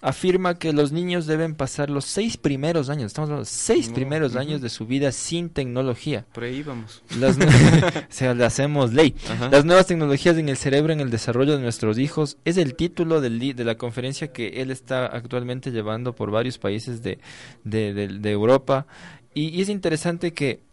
[0.00, 4.36] afirma que los niños deben pasar los seis primeros años, estamos hablando de seis primeros
[4.36, 6.24] años de su vida sin tecnología.
[6.32, 7.02] Por ahí vamos.
[7.18, 7.40] Las, o
[8.08, 9.14] sea, le hacemos ley.
[9.50, 13.20] Las nuevas tecnologías en el cerebro, en el desarrollo de nuestros hijos, es el título
[13.20, 17.18] del, de la conferencia que él está actualmente llevando por varios países de,
[17.64, 18.86] de, de, Europa.
[19.34, 20.67] y es interesante que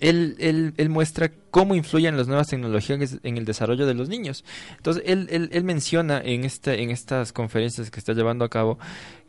[0.00, 4.44] él, él, él, muestra cómo influyen las nuevas tecnologías en el desarrollo de los niños.
[4.76, 8.78] Entonces, él, él, él menciona en, este, en estas conferencias que está llevando a cabo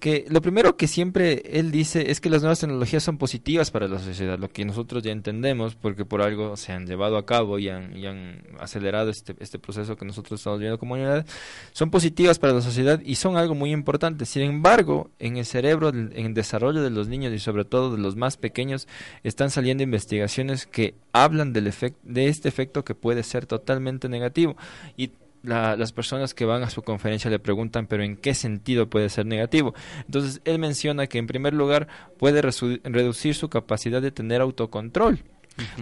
[0.03, 3.87] que lo primero que siempre él dice es que las nuevas tecnologías son positivas para
[3.87, 7.57] la sociedad, lo que nosotros ya entendemos porque por algo se han llevado a cabo
[7.57, 11.25] y han, y han acelerado este, este proceso que nosotros estamos viendo como humanidad,
[11.71, 14.25] son positivas para la sociedad y son algo muy importante.
[14.25, 18.01] Sin embargo, en el cerebro, en el desarrollo de los niños y sobre todo de
[18.01, 18.89] los más pequeños,
[19.23, 24.55] están saliendo investigaciones que hablan del efecto de este efecto que puede ser totalmente negativo.
[24.97, 25.11] Y
[25.43, 29.25] las personas que van a su conferencia le preguntan, pero ¿en qué sentido puede ser
[29.25, 29.73] negativo?
[30.05, 31.87] Entonces, él menciona que en primer lugar
[32.17, 35.19] puede reducir su capacidad de tener autocontrol.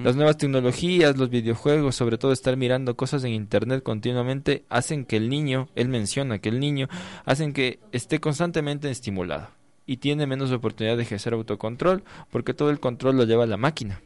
[0.04, 5.16] Las nuevas tecnologías, los videojuegos, sobre todo estar mirando cosas en Internet continuamente, hacen que
[5.16, 6.90] el niño, él menciona que el niño,
[7.24, 9.48] hacen que esté constantemente estimulado
[9.86, 14.02] y tiene menos oportunidad de ejercer autocontrol porque todo el control lo lleva la máquina.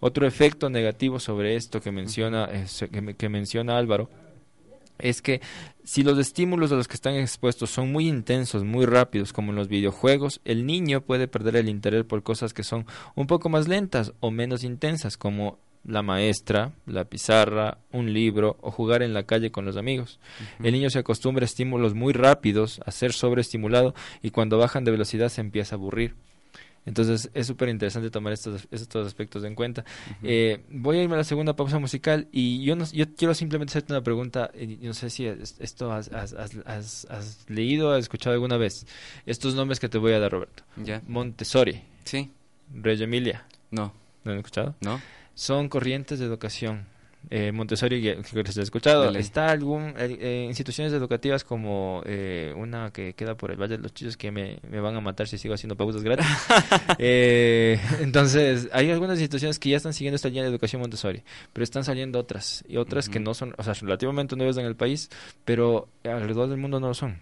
[0.00, 2.48] Otro efecto negativo sobre esto que menciona,
[3.18, 4.08] que, menciona Álvaro
[4.98, 5.40] es que
[5.82, 9.56] si los estímulos a los que están expuestos son muy intensos, muy rápidos, como en
[9.56, 13.68] los videojuegos, el niño puede perder el interés por cosas que son un poco más
[13.68, 19.24] lentas o menos intensas, como la maestra, la pizarra, un libro o jugar en la
[19.24, 20.18] calle con los amigos.
[20.62, 24.92] El niño se acostumbra a estímulos muy rápidos, a ser sobreestimulado y cuando bajan de
[24.92, 26.14] velocidad se empieza a aburrir.
[26.86, 29.84] Entonces es súper interesante tomar estos, estos aspectos en cuenta.
[30.22, 33.72] eh, voy a irme a la segunda pausa musical y yo, no, yo quiero simplemente
[33.72, 34.50] hacerte una pregunta.
[34.58, 38.86] Y no sé si esto has, has, has, has leído o has escuchado alguna vez.
[39.26, 40.62] Estos nombres que te voy a dar, Roberto.
[40.76, 41.02] Ya.
[41.06, 41.82] Montessori.
[42.04, 42.30] Sí.
[42.72, 43.46] Reggio Emilia.
[43.70, 43.92] No.
[44.24, 44.74] ¿No han escuchado?
[44.80, 45.00] No.
[45.34, 46.86] Son corrientes de educación
[47.30, 49.10] eh, Montessori, que les he escuchado.
[49.16, 53.82] Está algún eh, eh, instituciones educativas como eh, una que queda por el Valle de
[53.82, 56.26] los Chillos que me, me van a matar si sigo haciendo pausas gratis.
[58.00, 61.84] entonces, hay algunas instituciones que ya están siguiendo esta línea de educación Montessori, pero están
[61.84, 65.10] saliendo otras y otras que no son, o sea, relativamente nuevas en el país,
[65.44, 67.18] pero alrededor del mundo no lo son.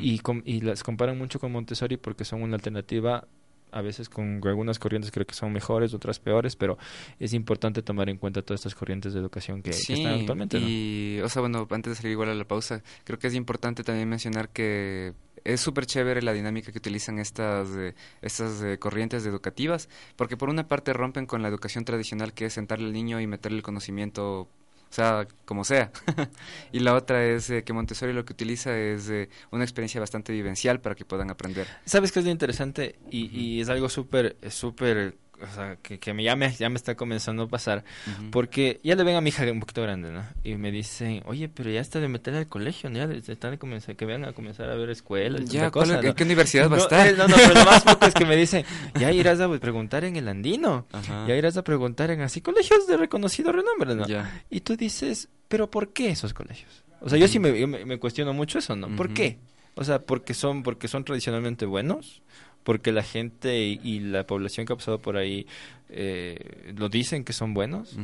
[0.00, 3.26] y, y las comparan mucho con Montessori porque son una alternativa
[3.72, 6.78] a veces con algunas corrientes creo que son mejores, otras peores, pero
[7.18, 10.58] es importante tomar en cuenta todas estas corrientes de educación que, están actualmente.
[10.58, 13.84] Y, o sea, bueno, antes de salir igual a la pausa, creo que es importante
[13.84, 19.24] también mencionar que es súper chévere la dinámica que utilizan estas, eh, estas eh, corrientes
[19.24, 23.20] educativas, porque por una parte rompen con la educación tradicional que es sentarle al niño
[23.20, 24.48] y meterle el conocimiento
[24.90, 25.90] o sea, como sea.
[26.72, 30.32] y la otra es eh, que Montessori lo que utiliza es eh, una experiencia bastante
[30.32, 31.66] vivencial para que puedan aprender.
[31.84, 32.98] ¿Sabes qué es interesante?
[33.10, 36.76] Y, y es algo súper, súper o sea, que, que me, ya, me, ya me
[36.76, 37.84] está comenzando a pasar,
[38.30, 40.24] porque ya le ven a mi hija un poquito grande, ¿no?
[40.42, 42.98] Y me dicen, oye, pero ya está de meter al colegio, ¿no?
[42.98, 45.44] Ya están de comenzar, que vengan a comenzar a ver escuelas.
[45.46, 47.16] Ya, ¿en qué universidad va a estar?
[47.16, 48.64] No, no, pero lo más fuerte es que me dicen,
[48.98, 50.86] ya irás a preguntar en el andino,
[51.26, 54.04] ya irás a preguntar en así colegios de reconocido renombre, ¿no?
[54.50, 56.84] Y tú dices, pero ¿por qué esos colegios?
[57.00, 58.94] O sea, yo sí me, me, cuestiono mucho eso, ¿no?
[58.96, 59.38] ¿Por qué?
[59.74, 62.22] O sea, porque son, porque son tradicionalmente buenos,
[62.68, 65.46] porque la gente y, la población que ha pasado por ahí
[65.88, 67.96] eh, lo dicen que son buenos,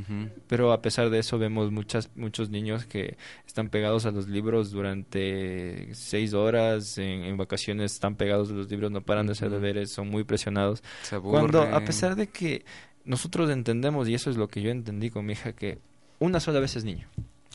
[0.47, 4.71] pero a pesar de eso vemos muchas, muchos niños que están pegados a los libros
[4.71, 9.93] durante seis horas, en, vacaciones están pegados a los libros, no paran de hacer deberes,
[9.93, 10.83] son muy presionados.
[11.23, 12.65] Cuando a pesar de que
[13.05, 15.79] nosotros entendemos, y eso es lo que yo entendí con mi hija, que
[16.21, 17.07] una sola vez es niño.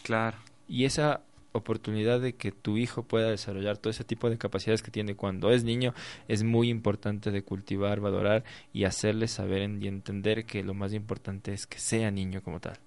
[0.04, 0.38] Claro.
[0.68, 4.92] Y esa oportunidad de que tu hijo pueda desarrollar todo ese tipo de capacidades que
[4.92, 5.94] tiene cuando es niño
[6.28, 11.54] es muy importante de cultivar, valorar y hacerle saber y entender que lo más importante
[11.54, 12.80] es que sea niño como tal.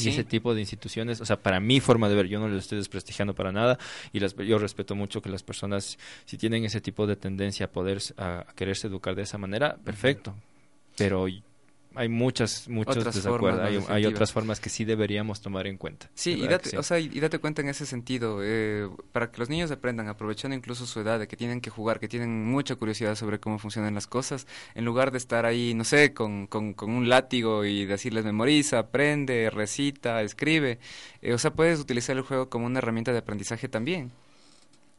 [0.00, 2.56] Y ese tipo de instituciones, o sea, para mi forma de ver, yo no lo
[2.56, 3.76] estoy desprestigiando para nada
[4.12, 7.70] y las, yo respeto mucho que las personas, si tienen ese tipo de tendencia a
[7.70, 10.34] poder, a, quererse educar de esa manera, perfecto.
[10.96, 11.26] Pero
[11.98, 13.88] hay muchas, muchos desacuerdos.
[13.88, 16.08] Hay, otras formas que sí deberíamos tomar en cuenta.
[16.14, 19.48] Sí, y date, O sea, y date cuenta en ese sentido, eh, para que los
[19.48, 23.16] niños aprendan, aprovechando incluso su edad, de que tienen que jugar, que tienen mucha curiosidad
[23.16, 27.08] sobre cómo funcionan las cosas, en lugar de estar ahí, no sé, con, con, un
[27.08, 30.78] látigo y decirles memoriza, aprende, recita, escribe.
[31.20, 34.12] Eh, o sea, puedes utilizar el juego como una herramienta de aprendizaje también.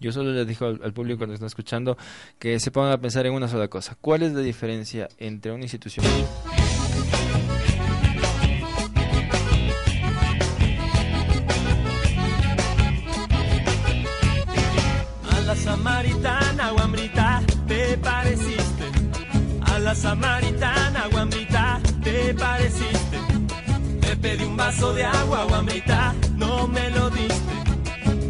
[0.02, 1.98] Yo solo les digo al, público cuando está escuchando
[2.40, 3.98] que se pongan a pensar en una sola cosa.
[4.00, 6.06] ¿Cuál es la diferencia entre una institución...
[20.00, 23.18] samaritana, guambrita, te pareciste.
[24.02, 27.54] Te pedí un vaso de agua, guambrita, no me lo diste.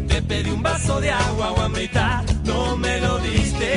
[0.08, 3.72] Te pedí un vaso de agua, guambrita, no me lo diste.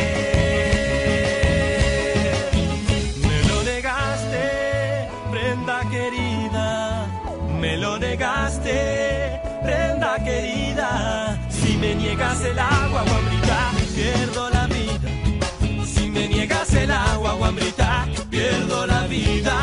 [3.28, 7.08] Me lo negaste, prenda querida.
[7.62, 11.38] Me lo negaste, prenda querida.
[11.50, 14.53] Si me niegas el agua, guambrita, pierdo la.
[16.44, 19.56] Niegas el agua, guambrita, pierdo la vida.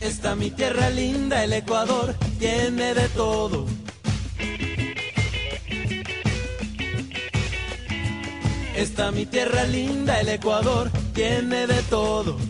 [0.00, 3.66] Está mi tierra linda, el Ecuador, tiene de todo.
[8.74, 12.49] Está mi tierra linda, el Ecuador, tiene de todo.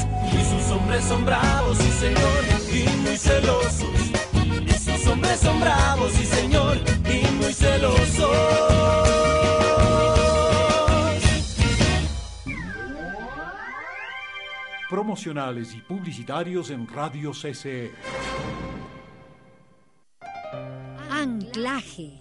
[0.91, 4.11] Hombres son bravos, sí señor, y muy celosos.
[4.67, 8.29] Y sus hombres son bravos, sí señor, y muy celosos.
[14.89, 17.93] promocionales y publicitarios en Radio CCE.
[21.09, 22.19] Anclaje.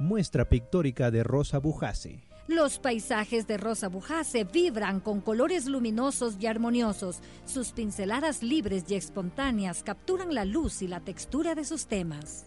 [0.00, 2.31] Muestra pictórica de Rosa Bujase.
[2.48, 7.20] Los paisajes de Rosa Bujase vibran con colores luminosos y armoniosos.
[7.44, 12.46] Sus pinceladas libres y espontáneas capturan la luz y la textura de sus temas.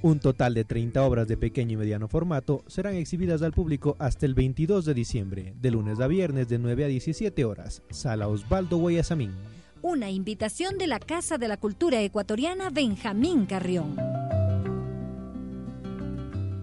[0.00, 4.26] Un total de 30 obras de pequeño y mediano formato serán exhibidas al público hasta
[4.26, 8.78] el 22 de diciembre, de lunes a viernes de 9 a 17 horas, Sala Osvaldo
[8.78, 9.32] Guayasamín.
[9.80, 14.11] Una invitación de la Casa de la Cultura Ecuatoriana Benjamín Carrión.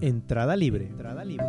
[0.01, 0.85] Entrada libre.
[0.85, 1.45] Entrada libre.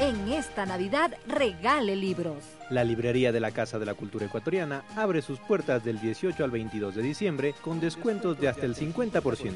[0.00, 2.42] En esta Navidad regale libros.
[2.70, 6.50] La librería de la Casa de la Cultura Ecuatoriana abre sus puertas del 18 al
[6.50, 9.52] 22 de diciembre con descuentos de hasta el 50%.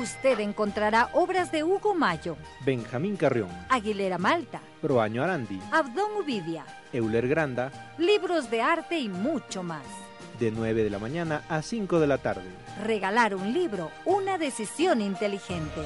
[0.00, 7.28] Usted encontrará obras de Hugo Mayo, Benjamín Carrión, Aguilera Malta, Proaño Arandi, Abdón Uvidia, Euler
[7.28, 9.84] Granda, libros de arte y mucho más.
[10.38, 12.48] De 9 de la mañana a 5 de la tarde.
[12.82, 15.82] Regalar un libro, una decisión inteligente.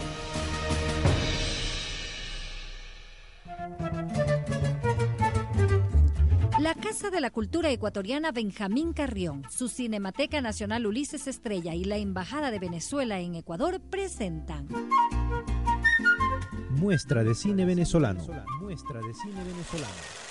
[6.72, 12.50] Casa de la Cultura Ecuatoriana Benjamín Carrión, su Cinemateca Nacional Ulises Estrella y la Embajada
[12.50, 14.66] de Venezuela en Ecuador presentan
[16.70, 18.26] Muestra de cine venezolano.
[18.60, 20.23] Muestra de cine venezolano.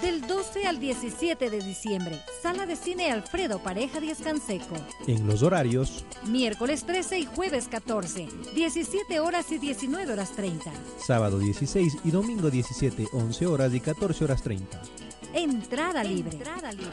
[0.00, 4.74] Del 12 al 17 de diciembre, Sala de Cine Alfredo Pareja Díaz Canseco.
[5.06, 6.04] En los horarios.
[6.26, 10.72] Miércoles 13 y jueves 14, 17 horas y 19 horas 30.
[10.98, 14.80] Sábado 16 y domingo 17, 11 horas y 14 horas 30.
[15.34, 16.36] Entrada libre.
[16.36, 16.92] Entrada libre.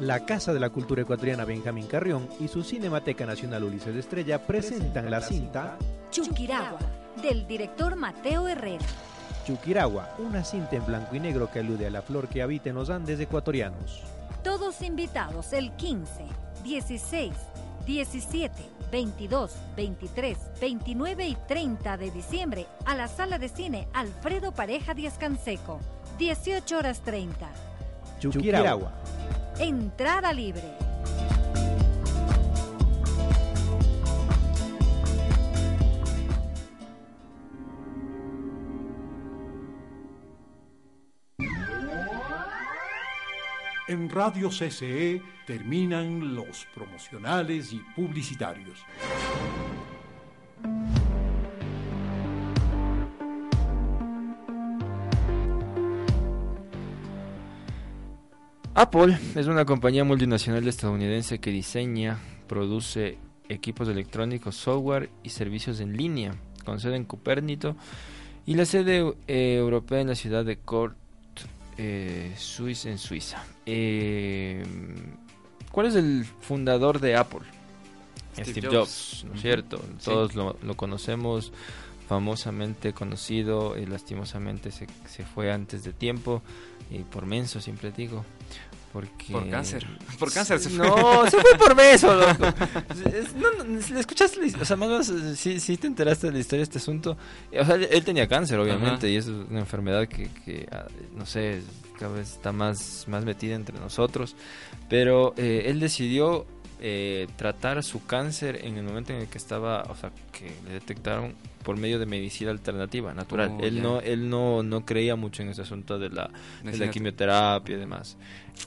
[0.00, 4.38] La Casa de la Cultura Ecuatoriana Benjamín Carrión y su Cinemateca Nacional Ulises de Estrella
[4.38, 5.76] presentan la cinta
[6.10, 6.78] Chuquiragua,
[7.20, 8.86] del director Mateo Herrera.
[9.46, 12.76] Chuquiragua, una cinta en blanco y negro que alude a la flor que habita en
[12.76, 14.00] los Andes ecuatorianos.
[14.42, 16.24] Todos invitados el 15,
[16.64, 17.34] 16,
[17.84, 18.54] 17,
[18.90, 25.18] 22, 23, 29 y 30 de diciembre a la sala de cine Alfredo Pareja Díaz
[25.18, 25.78] Canseco,
[26.18, 27.50] 18 horas 30.
[28.18, 28.92] Chuquiragua.
[29.62, 30.62] Entrada libre.
[43.86, 48.82] En Radio CCE terminan los promocionales y publicitarios.
[58.74, 63.18] Apple es una compañía multinacional estadounidense que diseña, produce
[63.48, 67.76] equipos electrónicos, software y servicios en línea, con sede en Cupernito
[68.46, 70.96] y la sede eh, europea en la ciudad de Cort,
[71.78, 73.44] eh, Suiza, en Suiza.
[73.66, 74.62] Eh,
[75.72, 77.40] ¿Cuál es el fundador de Apple?
[78.36, 79.80] Steve, Jobs, ¿no es cierto?
[80.02, 81.52] Todos lo, lo, conocemos,
[82.10, 86.42] famosamente conocido, y lastimosamente se, se fue antes de tiempo,
[86.90, 88.24] y por menso siempre digo.
[88.92, 89.26] Porque...
[89.30, 89.86] Por cáncer.
[90.18, 90.88] Por cáncer se fue.
[90.88, 92.42] No, se fue por beso, loco.
[93.36, 94.40] no, no, ¿Le escuchaste?
[94.60, 97.16] O sea, más o menos, sí, sí te enteraste de la historia de este asunto.
[97.56, 99.08] O sea, él tenía cáncer, obviamente, Ajá.
[99.08, 100.68] y es una enfermedad que, que,
[101.14, 101.62] no sé,
[101.96, 104.34] cada vez está más, más metida entre nosotros.
[104.88, 106.44] Pero eh, él decidió
[106.80, 110.74] eh, tratar su cáncer en el momento en el que estaba, o sea, que le
[110.74, 113.56] detectaron por medio de medicina alternativa, natural.
[113.58, 113.82] Oh, él yeah.
[113.82, 116.30] no él no, no creía mucho en ese asunto de la,
[116.64, 118.16] de la quimioterapia y demás.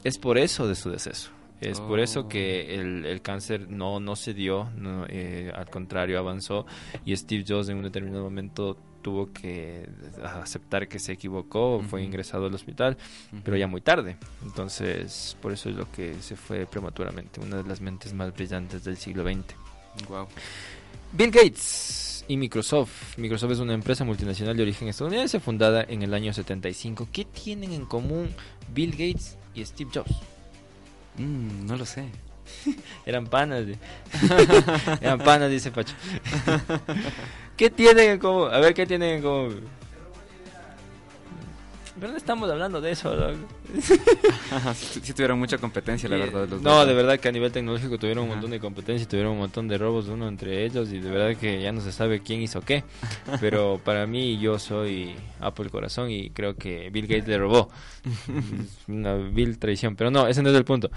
[0.04, 1.32] Es por eso de su deceso.
[1.60, 1.88] Es oh.
[1.88, 6.66] por eso que el, el, cáncer no, no se dio, no, eh, al contrario avanzó
[7.06, 9.88] y Steve Jobs en un determinado momento tuvo que
[10.24, 11.88] aceptar que se equivocó, uh -huh.
[11.88, 13.42] fue ingresado al hospital, uh -huh.
[13.44, 14.18] pero ya muy tarde.
[14.42, 18.84] Entonces, por eso es lo que se fue prematuramente, una de las mentes más brillantes
[18.84, 19.56] del siglo XX.
[20.10, 20.28] Wow.
[21.12, 23.18] Bill Gates y Microsoft.
[23.18, 27.08] Microsoft es una empresa multinacional de origen estadounidense fundada en el año 75.
[27.12, 28.30] ¿Qué tienen en común
[28.74, 30.16] Bill Gates y Steve Jobs?
[31.18, 32.06] Mm, no lo sé.
[33.06, 33.68] Eran panas.
[33.68, 33.78] De...
[35.02, 35.94] Eran panas, dice Pacho.
[37.58, 38.50] ¿Qué tienen en común?
[38.52, 39.62] A ver, ¿qué tienen en común?
[42.02, 43.30] No estamos hablando de eso, ¿no?
[44.74, 46.48] sí, sí, tuvieron mucha competencia, la verdad.
[46.50, 46.88] Los no, dos.
[46.88, 49.78] de verdad que a nivel tecnológico tuvieron un montón de competencia, tuvieron un montón de
[49.78, 52.84] robos uno entre ellos y de verdad que ya no se sabe quién hizo qué.
[53.40, 57.70] Pero para mí yo soy Apple Corazón y creo que Bill Gates le robó.
[58.88, 60.90] Una vil traición, pero no, ese no es el punto.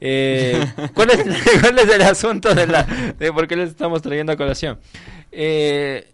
[0.00, 1.18] Eh, ¿cuál, es,
[1.60, 2.84] ¿Cuál es el asunto de, la,
[3.18, 4.78] de por qué les estamos trayendo a colación?
[5.36, 6.06] Eh,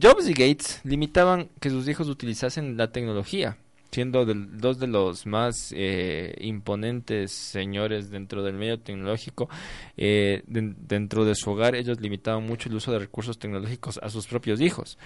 [0.00, 3.58] Jobs y Gates limitaban que sus hijos utilizasen la tecnología
[3.92, 9.50] siendo del, dos de los más eh, imponentes señores dentro del medio tecnológico,
[9.98, 14.08] eh, de, dentro de su hogar ellos limitaban mucho el uso de recursos tecnológicos a
[14.08, 14.98] sus propios hijos.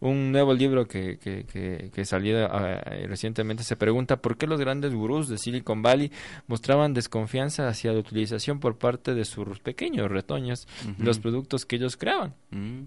[0.00, 4.60] Un nuevo libro que, que, que, que salió uh, recientemente se pregunta por qué los
[4.60, 6.12] grandes gurús de Silicon Valley
[6.46, 11.04] mostraban desconfianza hacia la utilización por parte de sus pequeños retoños uh -huh.
[11.04, 12.34] los productos que ellos creaban.
[12.52, 12.86] Uh -huh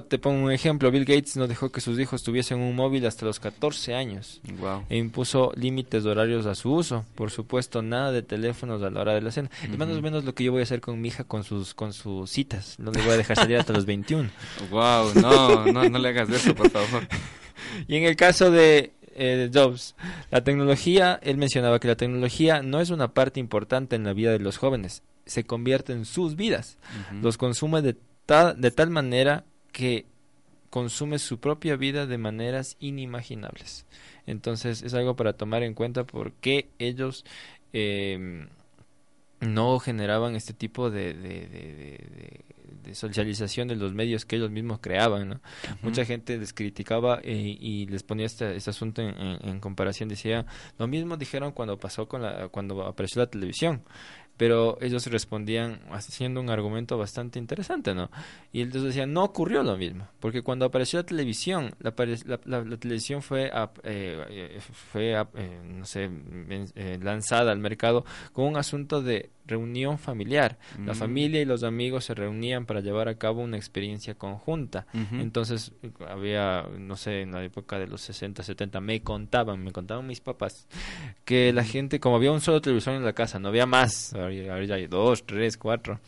[0.00, 3.26] te pongo un ejemplo, Bill Gates no dejó que sus hijos tuviesen un móvil hasta
[3.26, 4.84] los 14 años wow.
[4.88, 7.04] e impuso límites de horarios a su uso.
[7.14, 9.50] Por supuesto, nada de teléfonos a la hora de la cena.
[9.52, 9.72] Uh -huh.
[9.72, 11.74] Es más o menos lo que yo voy a hacer con mi hija con sus
[11.74, 12.76] con sus citas.
[12.78, 14.30] No le voy a dejar salir hasta los 21.
[14.70, 17.06] Wow, no, no, no le hagas eso, por favor.
[17.88, 19.94] y en el caso de eh, Jobs,
[20.30, 24.32] la tecnología, él mencionaba que la tecnología no es una parte importante en la vida
[24.32, 26.78] de los jóvenes, se convierte en sus vidas.
[26.80, 27.22] Uh -huh.
[27.22, 30.06] Los consume de, ta de tal manera que
[30.70, 33.86] consume su propia vida de maneras inimaginables.
[34.26, 37.24] Entonces es algo para tomar en cuenta porque ellos
[37.72, 38.46] eh,
[39.42, 42.44] no generaban este tipo de, de,
[42.84, 45.28] de, socialización de los medios que ellos mismos creaban.
[45.28, 45.40] ¿no?
[45.82, 50.08] Mucha gente les criticaba eh, y les ponía este, este asunto en, en, comparación.
[50.08, 50.46] Decía,
[50.78, 53.82] lo mismo dijeron cuando pasó con la, cuando apareció la televisión
[54.36, 58.10] pero ellos respondían haciendo un argumento bastante interesante, ¿no?
[58.52, 61.94] Y entonces decían, no ocurrió lo mismo, porque cuando apareció la televisión, la,
[62.44, 66.10] la, televisión fue, eh, eh, fue eh, no sé,
[67.00, 70.58] lanzada al mercado con un asunto de reunión familiar.
[70.84, 70.96] La mm.
[70.96, 74.86] familia y los amigos se reunían para llevar a cabo una experiencia conjunta.
[75.12, 75.72] Entonces
[76.08, 80.20] había, no sé, en la época de los 60, 70, me contaban, me contaban mis
[80.20, 80.66] papás,
[81.24, 84.64] que la gente, como había un solo televisor en la casa, no había más, ahora
[84.64, 86.00] ya hay dos, tres, cuatro,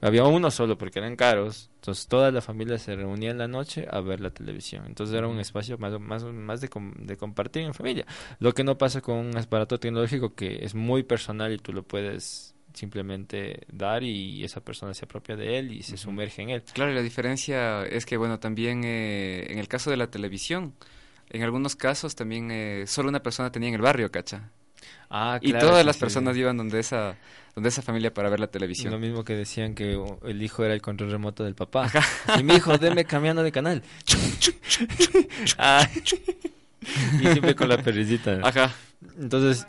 [0.00, 3.86] había uno solo porque eran caros, entonces toda la familia se reunía en la noche
[3.90, 4.84] a ver la televisión.
[4.86, 6.68] Entonces era un espacio más, más, más de,
[6.98, 8.04] de compartir en familia.
[8.38, 11.82] Lo que no pasa con un aparato tecnológico que es muy personal y tú lo
[11.82, 16.62] puedes simplemente dar y esa persona se apropia de él y se sumerge en él.
[16.72, 20.74] Claro, y la diferencia es que, bueno, también eh, en el caso de la televisión,
[21.30, 24.50] en algunos casos también eh, solo una persona tenía en el barrio, ¿cacha?
[25.10, 27.16] Ah, y todas las personas iban donde esa
[27.54, 28.92] donde esa familia para ver la televisión.
[28.92, 31.90] Lo mismo que decían que el hijo era el control remoto del papá.
[32.38, 33.82] Y mi hijo, deme cambiando de canal.
[37.14, 38.38] y siempre con la perricita.
[38.42, 38.72] Ajá.
[39.18, 39.66] Entonces,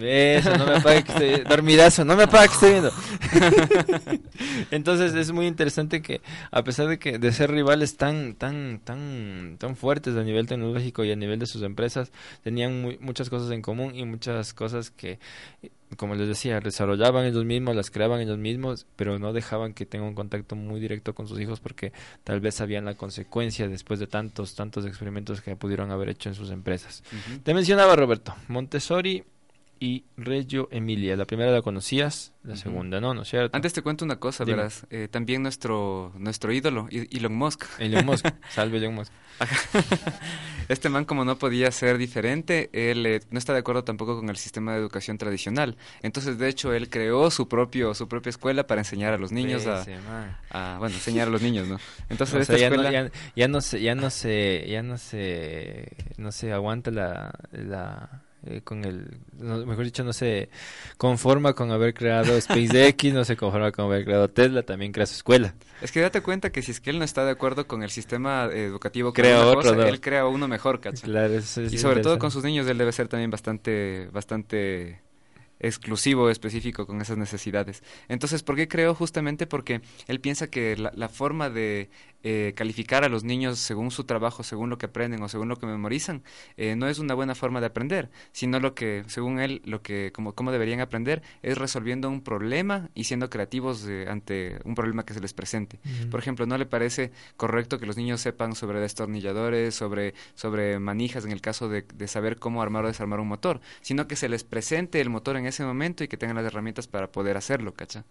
[0.00, 2.92] eso, no me apague que estoy dormidazo, no me apague que estoy viendo.
[4.70, 6.20] Entonces es muy interesante que
[6.50, 11.04] a pesar de que de ser rivales tan tan tan tan fuertes a nivel tecnológico
[11.04, 12.12] y a nivel de sus empresas,
[12.42, 15.18] tenían muchas cosas en común y muchas cosas que
[15.96, 20.08] como les decía, desarrollaban ellos mismos, las creaban ellos mismos, pero no dejaban que tengan
[20.08, 21.92] un contacto muy directo con sus hijos porque
[22.24, 26.34] tal vez sabían la consecuencia después de tantos, tantos experimentos que pudieron haber hecho en
[26.34, 27.02] sus empresas.
[27.42, 29.24] Te mencionaba, Roberto, Montessori
[29.82, 31.16] y Reggio Emilia.
[31.16, 33.56] La primera la conocías, la segunda no, ¿no es cierto?
[33.56, 34.86] Antes te cuento una cosa, verás.
[34.90, 37.64] Eh, también nuestro nuestro ídolo, Elon Musk.
[37.80, 39.12] Elon Musk, salve Elon Musk.
[40.68, 44.28] este man, como no podía ser diferente, él eh, no está de acuerdo tampoco con
[44.28, 45.76] el sistema de educación tradicional.
[46.02, 49.66] Entonces, de hecho, él creó su propio su propia escuela para enseñar a los niños
[49.66, 51.80] a, bueno, enseñar a los niños, ¿no?
[52.08, 53.02] Entonces, esta ya, escuela...
[53.02, 58.60] no, ya, no se ya no se ya no se no se aguanta la eh,
[58.62, 60.48] con el, mejor dicho, no se
[60.96, 65.14] conforma con haber creado SpaceX, no se conforma con haber creado Tesla, también crea su
[65.14, 65.54] escuela.
[65.80, 67.90] Es que date cuenta que si es que él no está de acuerdo con el
[67.90, 72.44] sistema educativo que crea otro, él crea uno mejor, Claro, y sobre todo con sus
[72.44, 75.00] niños él debe ser también bastante, bastante
[75.62, 77.82] exclusivo, específico con esas necesidades.
[78.08, 78.94] Entonces, ¿por qué creo?
[78.94, 81.88] Justamente porque él piensa que la, forma de
[82.24, 85.56] eh, calificar a los niños según su trabajo, según lo que aprenden o según lo
[85.56, 86.22] que memorizan,
[86.56, 90.10] eh, no es una buena forma de aprender, sino lo que, según él, lo que,
[90.12, 95.14] como, como deberían aprender es resolviendo un problema y siendo creativos ante un problema que
[95.14, 95.78] se les presente.
[96.10, 101.24] Por ejemplo, ¿no le parece correcto que los niños sepan sobre destornilladores, sobre, sobre manijas
[101.24, 104.28] en el caso de, de saber cómo armar o desarmar un motor, sino que se
[104.28, 107.74] les presente el motor en ese momento y que tengan las herramientas para poder hacerlo,
[107.74, 108.04] ¿cacha?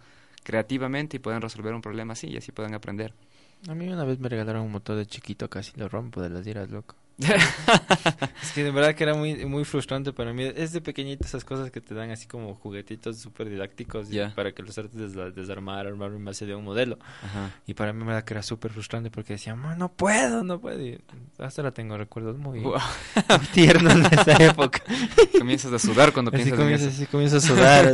[0.44, 3.14] Creativamente y puedan resolver un problema así y así puedan aprender.
[3.68, 6.46] A mí una vez me regalaron un motor de chiquito, casi lo rompo de las
[6.46, 6.96] diras, loco.
[8.42, 10.44] es que de verdad que era muy muy frustrante para mí.
[10.56, 14.64] Es de pequeñitas esas cosas que te dan así como juguetitos súper didácticos para que
[14.64, 16.98] los trates de desarmar, armar en base de un modelo.
[17.68, 20.98] Y para mí me da que era súper frustrante porque decía, no puedo, no puedo.
[21.38, 22.64] hasta ahora tengo recuerdos muy,
[23.54, 24.82] tiernos de esa época.
[25.38, 27.94] comienzas a sudar cuando piensas en comienzas a sudar.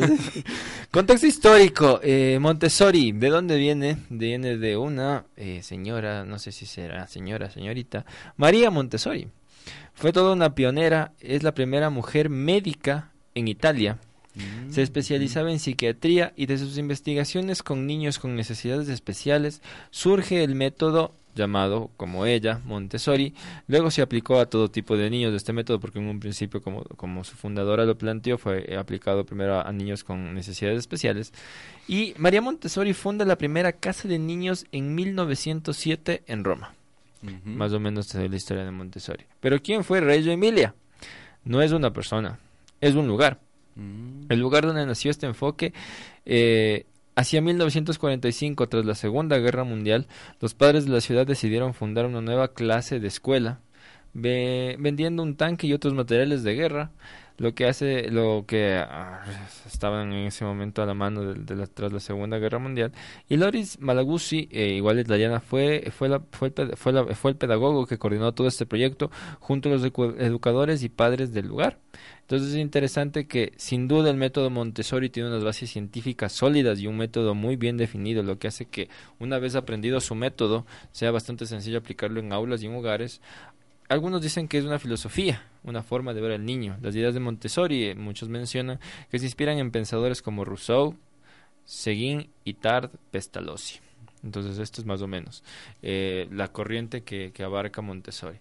[0.91, 1.99] Contexto histórico.
[2.03, 3.97] Eh, Montessori, ¿de dónde viene?
[4.09, 8.05] Viene de una eh, señora, no sé si será señora, señorita,
[8.37, 9.16] María Montessori
[9.93, 13.97] fue toda una pionera, es la primera mujer médica en Italia.
[14.35, 14.71] Mm.
[14.71, 20.53] Se especializaba en psiquiatría y de sus investigaciones con niños con necesidades especiales surge el
[20.53, 23.33] método llamado como ella, Montessori.
[23.67, 26.61] Luego se aplicó a todo tipo de niños de este método porque en un principio,
[26.61, 31.33] como, como su fundadora lo planteó, fue aplicado primero a niños con necesidades especiales.
[31.87, 36.76] Y María Montessori funda la primera casa de niños en 1907 en Roma.
[37.43, 39.25] Más o menos es la historia de Montessori.
[39.39, 40.75] Pero ¿quién fue Reggio Emilia?
[41.43, 42.39] No es una persona,
[42.81, 43.39] es un lugar.
[43.75, 44.25] Mm.
[44.29, 45.73] El lugar donde nació este enfoque,
[46.25, 50.07] eh, hacia 1945, tras la Segunda Guerra Mundial,
[50.39, 53.59] los padres de la ciudad decidieron fundar una nueva clase de escuela,
[54.13, 56.91] vendiendo un tanque y otros materiales de guerra.
[57.37, 59.23] Lo que hace, lo que ah,
[59.65, 62.91] estaban en ese momento a la mano de, la, tras la Segunda Guerra Mundial.
[63.29, 67.85] Y Loris Malaguzzi, eh, igual italiana, fue, fue, la, fue, el, fue, fue el pedagogo
[67.85, 71.79] que coordinó todo este proyecto junto a los educadores y padres del lugar.
[72.21, 76.87] Entonces es interesante que sin duda el método Montessori tiene unas bases científicas sólidas y
[76.87, 81.11] un método muy bien definido, lo que hace que una vez aprendido su método sea
[81.11, 83.21] bastante sencillo aplicarlo en aulas y en hogares.
[83.89, 86.77] Algunos dicen que es una filosofía, una forma de ver al niño.
[86.81, 88.79] Las ideas de Montessori, eh, muchos mencionan,
[89.09, 90.97] que se inspiran en pensadores como Rousseau,
[91.63, 93.79] Seguin y Tard Pestalozzi.
[94.23, 95.43] Entonces esto es más o menos
[95.81, 98.39] eh, la corriente que, abarca Montessori.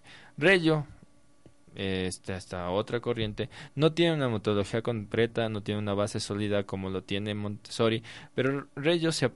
[1.77, 6.89] Esta, esta otra corriente, no tiene una metodología completa, no tiene una base sólida como
[6.89, 8.03] lo tiene Montessori,
[8.33, 8.67] pero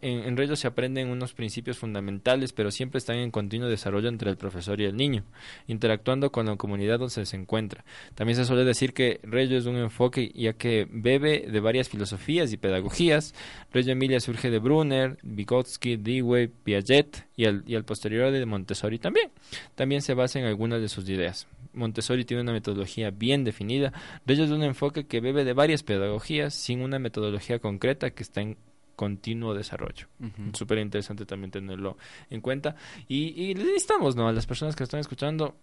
[0.01, 4.37] en, en se aprenden unos principios fundamentales, pero siempre están en continuo desarrollo entre el
[4.37, 5.23] profesor y el niño,
[5.67, 7.85] interactuando con la comunidad donde se encuentra.
[8.15, 12.51] También se suele decir que Reyo es un enfoque ya que bebe de varias filosofías
[12.51, 13.35] y pedagogías.
[13.71, 18.99] Reggio Emilia surge de Brunner, Vygotsky, Dewey, Piaget y al, y al posterior de Montessori
[18.99, 19.31] también.
[19.75, 21.47] También se basa en algunas de sus ideas.
[21.73, 23.91] Montessori tiene una metodología bien definida,
[24.25, 28.39] de ellos un enfoque que bebe de varias pedagogías sin una metodología concreta que está
[28.39, 28.55] en
[28.95, 30.07] continuo desarrollo.
[30.53, 31.97] Súper interesante también tenerlo
[32.29, 32.77] en cuenta.
[33.09, 34.29] Y, y les instamos ¿no?
[34.29, 35.57] a las personas que están escuchando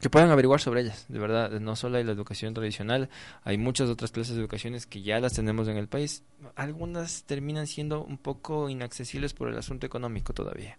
[0.00, 1.04] que puedan averiguar sobre ellas.
[1.08, 3.08] De verdad, no solo hay la educación tradicional,
[3.42, 6.22] hay muchas otras clases de educaciones que ya las tenemos en el país.
[6.54, 10.78] Algunas terminan siendo un poco inaccesibles por el asunto económico todavía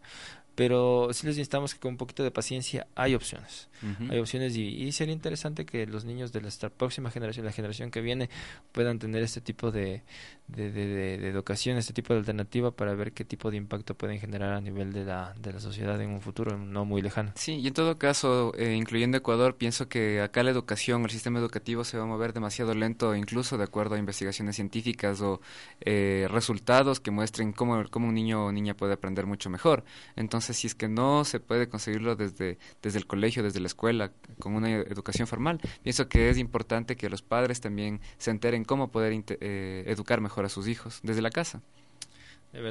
[0.60, 3.70] pero sí les instamos que con un poquito de paciencia hay opciones.
[4.10, 8.02] Hay opciones y, sería interesante que los niños de la próxima generación, la generación que
[8.02, 8.30] viene,
[8.74, 10.02] puedan tener este tipo de,
[10.48, 14.60] de, educación, este tipo de alternativa para ver qué tipo de impacto pueden generar a
[14.60, 17.32] nivel de la, de la sociedad en un futuro no muy lejano.
[17.36, 21.40] Sí, y en todo caso, eh, incluyendo Ecuador, pienso que acá la educación, el sistema
[21.40, 25.40] educativo se va a mover demasiado lento, incluso de acuerdo a investigaciones científicas o
[25.80, 29.86] eh, resultados que muestren cómo, cómo un niño o niña puede aprender mucho mejor.
[30.18, 34.12] Entonces, si es que no se puede conseguirlo desde, desde el colegio, desde la escuela,
[34.40, 38.92] con una educación formal, pienso que es importante que los padres también se enteren cómo
[38.92, 41.62] poder eh, educar mejor a sus hijos desde la casa.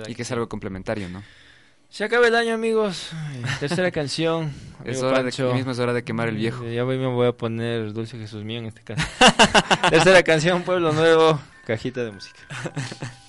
[0.08, 1.22] Y que, es algo complementario, ¿no?
[1.88, 3.10] Se acaba el año, amigos.
[3.60, 4.52] Tercera canción.
[4.84, 6.64] es hora de, mismo es hora de quemar el viejo.
[6.68, 9.06] Ya me voy a poner Dulce Jesús mío en este caso.
[9.90, 12.40] Tercera canción, Pueblo Nuevo, cajita de música.